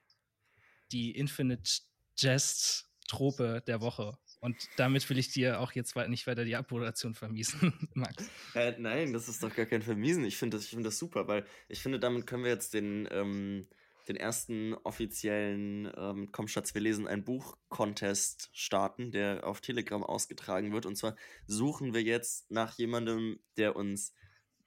die 0.93 1.13
Infinite 1.13 1.83
Jest-Trope 2.17 3.63
der 3.67 3.81
Woche. 3.81 4.19
Und 4.41 4.57
damit 4.77 5.09
will 5.11 5.19
ich 5.19 5.31
dir 5.31 5.61
auch 5.61 5.73
jetzt 5.73 5.97
nicht 5.97 6.27
weiter 6.27 6.45
die 6.45 6.57
Abmoderation 6.57 7.15
vermiesen, 7.15 7.73
Max. 7.95 8.29
Äh, 8.55 8.75
nein, 8.79 9.13
das 9.13 9.29
ist 9.29 9.43
doch 9.43 9.55
gar 9.55 9.67
kein 9.67 9.83
Vermiesen. 9.83 10.25
Ich 10.25 10.37
finde 10.37 10.57
das, 10.57 10.67
find 10.67 10.87
das 10.87 10.99
super, 10.99 11.27
weil 11.27 11.45
ich 11.69 11.81
finde, 11.81 11.99
damit 11.99 12.27
können 12.27 12.45
wir 12.45 12.51
jetzt 12.51 12.73
den, 12.73 13.09
ähm, 13.11 13.67
den 14.07 14.17
ersten 14.17 14.75
offiziellen 14.75 15.91
ähm, 15.97 16.29
Komm 16.31 16.47
Schatz, 16.47 16.73
wir 16.75 16.81
lesen 16.81 17.09
ein 17.09 17.25
Buch-Contest 17.25 18.51
starten, 18.53 19.11
der 19.11 19.45
auf 19.45 19.61
Telegram 19.61 20.05
ausgetragen 20.05 20.73
wird. 20.73 20.87
Und 20.87 20.97
zwar 20.97 21.17
suchen 21.47 21.93
wir 21.93 22.03
jetzt 22.03 22.51
nach 22.51 22.79
jemandem, 22.79 23.41
der 23.57 23.75
uns 23.75 24.15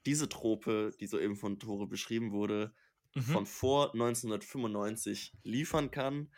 diese 0.05 0.27
Trope, 0.27 0.91
die 0.99 1.07
soeben 1.07 1.37
von 1.37 1.59
Tore 1.59 1.87
beschrieben 1.87 2.31
wurde, 2.31 2.73
mhm. 3.13 3.21
von 3.21 3.45
vor 3.45 3.93
1995 3.93 5.33
liefern 5.43 5.91
kann 5.91 6.29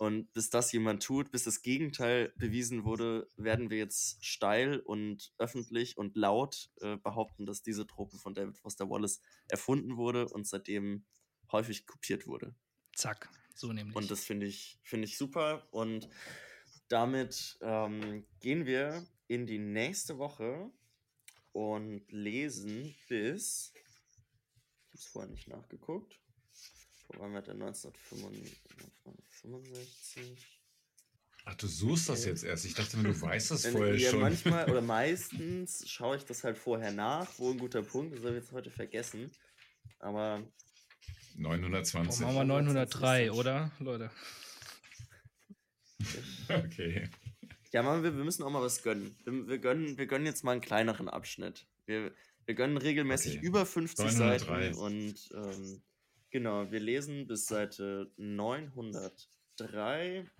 und 0.00 0.32
bis 0.32 0.48
das 0.48 0.72
jemand 0.72 1.02
tut, 1.02 1.30
bis 1.30 1.44
das 1.44 1.60
Gegenteil 1.60 2.32
bewiesen 2.36 2.84
wurde, 2.84 3.28
werden 3.36 3.68
wir 3.68 3.76
jetzt 3.76 4.24
steil 4.24 4.80
und 4.80 5.34
öffentlich 5.36 5.98
und 5.98 6.16
laut 6.16 6.70
äh, 6.80 6.96
behaupten, 6.96 7.44
dass 7.44 7.62
diese 7.62 7.86
Truppe 7.86 8.16
von 8.16 8.32
David 8.32 8.56
Foster 8.56 8.88
Wallace 8.88 9.20
erfunden 9.48 9.98
wurde 9.98 10.26
und 10.26 10.46
seitdem 10.46 11.04
häufig 11.52 11.86
kopiert 11.86 12.26
wurde. 12.26 12.54
Zack, 12.94 13.28
so 13.54 13.74
nämlich. 13.74 13.94
Und 13.94 14.10
das 14.10 14.24
finde 14.24 14.46
ich, 14.46 14.78
find 14.82 15.04
ich 15.04 15.18
super. 15.18 15.68
Und 15.70 16.08
damit 16.88 17.58
ähm, 17.60 18.26
gehen 18.40 18.64
wir 18.64 19.06
in 19.26 19.46
die 19.46 19.58
nächste 19.58 20.16
Woche 20.16 20.70
und 21.52 22.04
lesen 22.08 22.94
bis. 23.06 23.74
Ich 25.00 25.06
habe 25.06 25.08
es 25.08 25.12
vorher 25.12 25.30
nicht 25.30 25.48
nachgeguckt. 25.48 26.20
Wo 27.08 27.20
waren 27.20 27.32
wir 27.32 27.40
denn? 27.40 27.62
1965. 27.62 30.60
Ach, 31.46 31.54
du 31.54 31.66
suchst 31.66 32.10
okay. 32.10 32.18
das 32.18 32.26
jetzt 32.26 32.44
erst. 32.44 32.66
Ich 32.66 32.74
dachte, 32.74 32.98
du 32.98 33.18
weißt 33.18 33.50
das 33.50 33.64
vorher 33.68 33.96
ja, 33.96 34.10
schon. 34.10 34.20
Manchmal 34.20 34.70
oder 34.70 34.82
meistens 34.82 35.88
schaue 35.88 36.18
ich 36.18 36.26
das 36.26 36.44
halt 36.44 36.58
vorher 36.58 36.92
nach. 36.92 37.26
Wo 37.38 37.50
ein 37.50 37.56
guter 37.56 37.82
Punkt, 37.82 38.14
das 38.14 38.22
habe 38.22 38.36
ich 38.36 38.42
jetzt 38.42 38.52
heute 38.52 38.70
vergessen. 38.70 39.30
Aber. 40.00 40.46
920. 41.36 42.20
machen 42.20 42.34
wir 42.34 42.44
903, 42.44 43.32
oder, 43.32 43.72
Leute? 43.78 44.10
okay. 46.50 47.08
Ja, 47.72 47.82
Mann, 47.82 48.02
wir, 48.02 48.14
wir 48.14 48.24
müssen 48.24 48.42
auch 48.42 48.50
mal 48.50 48.60
was 48.60 48.82
gönnen. 48.82 49.16
Wir, 49.24 49.48
wir, 49.48 49.58
gönnen. 49.58 49.96
wir 49.96 50.06
gönnen 50.06 50.26
jetzt 50.26 50.44
mal 50.44 50.52
einen 50.52 50.60
kleineren 50.60 51.08
Abschnitt. 51.08 51.66
Wir, 51.86 52.12
wir 52.46 52.54
gönnen 52.54 52.76
regelmäßig 52.76 53.38
okay. 53.38 53.46
über 53.46 53.66
50 53.66 54.06
903. 54.06 54.72
Seiten 54.72 54.78
und 54.78 55.30
ähm, 55.34 55.82
Genau, 56.30 56.70
wir 56.70 56.78
lesen 56.78 57.26
bis 57.26 57.46
Seite 57.46 58.12
903. 58.16 60.30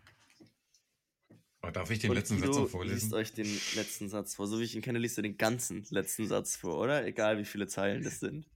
Oh, 1.62 1.70
darf 1.70 1.90
ich 1.90 1.98
den 1.98 2.10
Und 2.10 2.16
letzten 2.16 2.36
Guido 2.36 2.52
Satz 2.52 2.62
noch 2.62 2.70
vorlesen? 2.70 2.94
liest 2.94 3.12
euch 3.12 3.32
den 3.32 3.48
letzten 3.74 4.08
Satz 4.08 4.36
vor. 4.36 4.46
So 4.46 4.60
wie 4.60 4.64
ich 4.64 4.76
ihn 4.76 4.82
kenne, 4.82 5.00
liest 5.00 5.18
er 5.18 5.22
den 5.22 5.36
ganzen 5.36 5.84
letzten 5.90 6.28
Satz 6.28 6.54
vor, 6.54 6.78
oder? 6.78 7.04
Egal, 7.04 7.38
wie 7.38 7.44
viele 7.44 7.66
Zeilen 7.66 8.04
das 8.04 8.20
sind. 8.20 8.48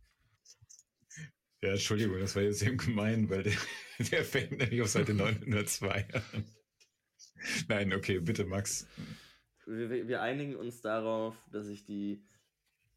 Ja, 1.60 1.70
Entschuldigung, 1.70 2.20
das 2.20 2.36
war 2.36 2.42
jetzt 2.42 2.62
eben 2.62 2.76
gemein, 2.76 3.28
weil 3.28 3.42
der, 3.42 3.56
der 4.10 4.24
fängt 4.24 4.52
nämlich 4.52 4.80
auf 4.80 4.88
Seite 4.88 5.12
902 5.12 6.06
an. 6.12 6.44
Nein, 7.68 7.92
okay, 7.92 8.20
bitte, 8.20 8.44
Max. 8.44 8.86
Wir, 9.66 10.06
wir 10.06 10.22
einigen 10.22 10.54
uns 10.54 10.82
darauf, 10.82 11.36
dass 11.50 11.66
ich 11.66 11.84
die 11.84 12.22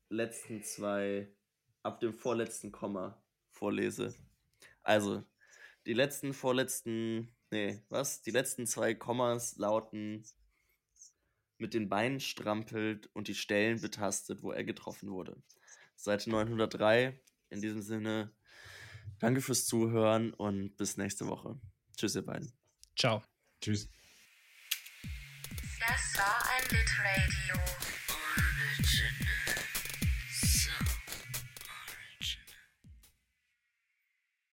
letzten 0.09 0.63
zwei 0.63 1.27
ab 1.83 1.99
dem 1.99 2.13
vorletzten 2.13 2.71
Komma 2.71 3.21
vorlese. 3.51 4.13
Also, 4.83 5.23
die 5.85 5.93
letzten, 5.93 6.33
vorletzten, 6.33 7.35
nee, 7.51 7.81
was? 7.89 8.21
Die 8.21 8.31
letzten 8.31 8.67
zwei 8.67 8.93
Kommas 8.93 9.57
lauten 9.57 10.25
mit 11.57 11.73
den 11.73 11.89
Beinen 11.89 12.19
strampelt 12.19 13.09
und 13.13 13.27
die 13.27 13.35
Stellen 13.35 13.81
betastet, 13.81 14.43
wo 14.43 14.51
er 14.51 14.63
getroffen 14.63 15.09
wurde. 15.09 15.41
Seite 15.95 16.29
903. 16.29 17.19
In 17.49 17.61
diesem 17.61 17.81
Sinne, 17.81 18.31
danke 19.19 19.41
fürs 19.41 19.65
Zuhören 19.65 20.33
und 20.33 20.75
bis 20.77 20.97
nächste 20.97 21.27
Woche. 21.27 21.59
Tschüss, 21.95 22.15
ihr 22.15 22.25
beiden. 22.25 22.51
Ciao. 22.97 23.23
Tschüss. 23.61 23.89
Das 25.79 26.17
war 26.17 26.41
ein 26.51 26.67
Gin. 26.69 27.86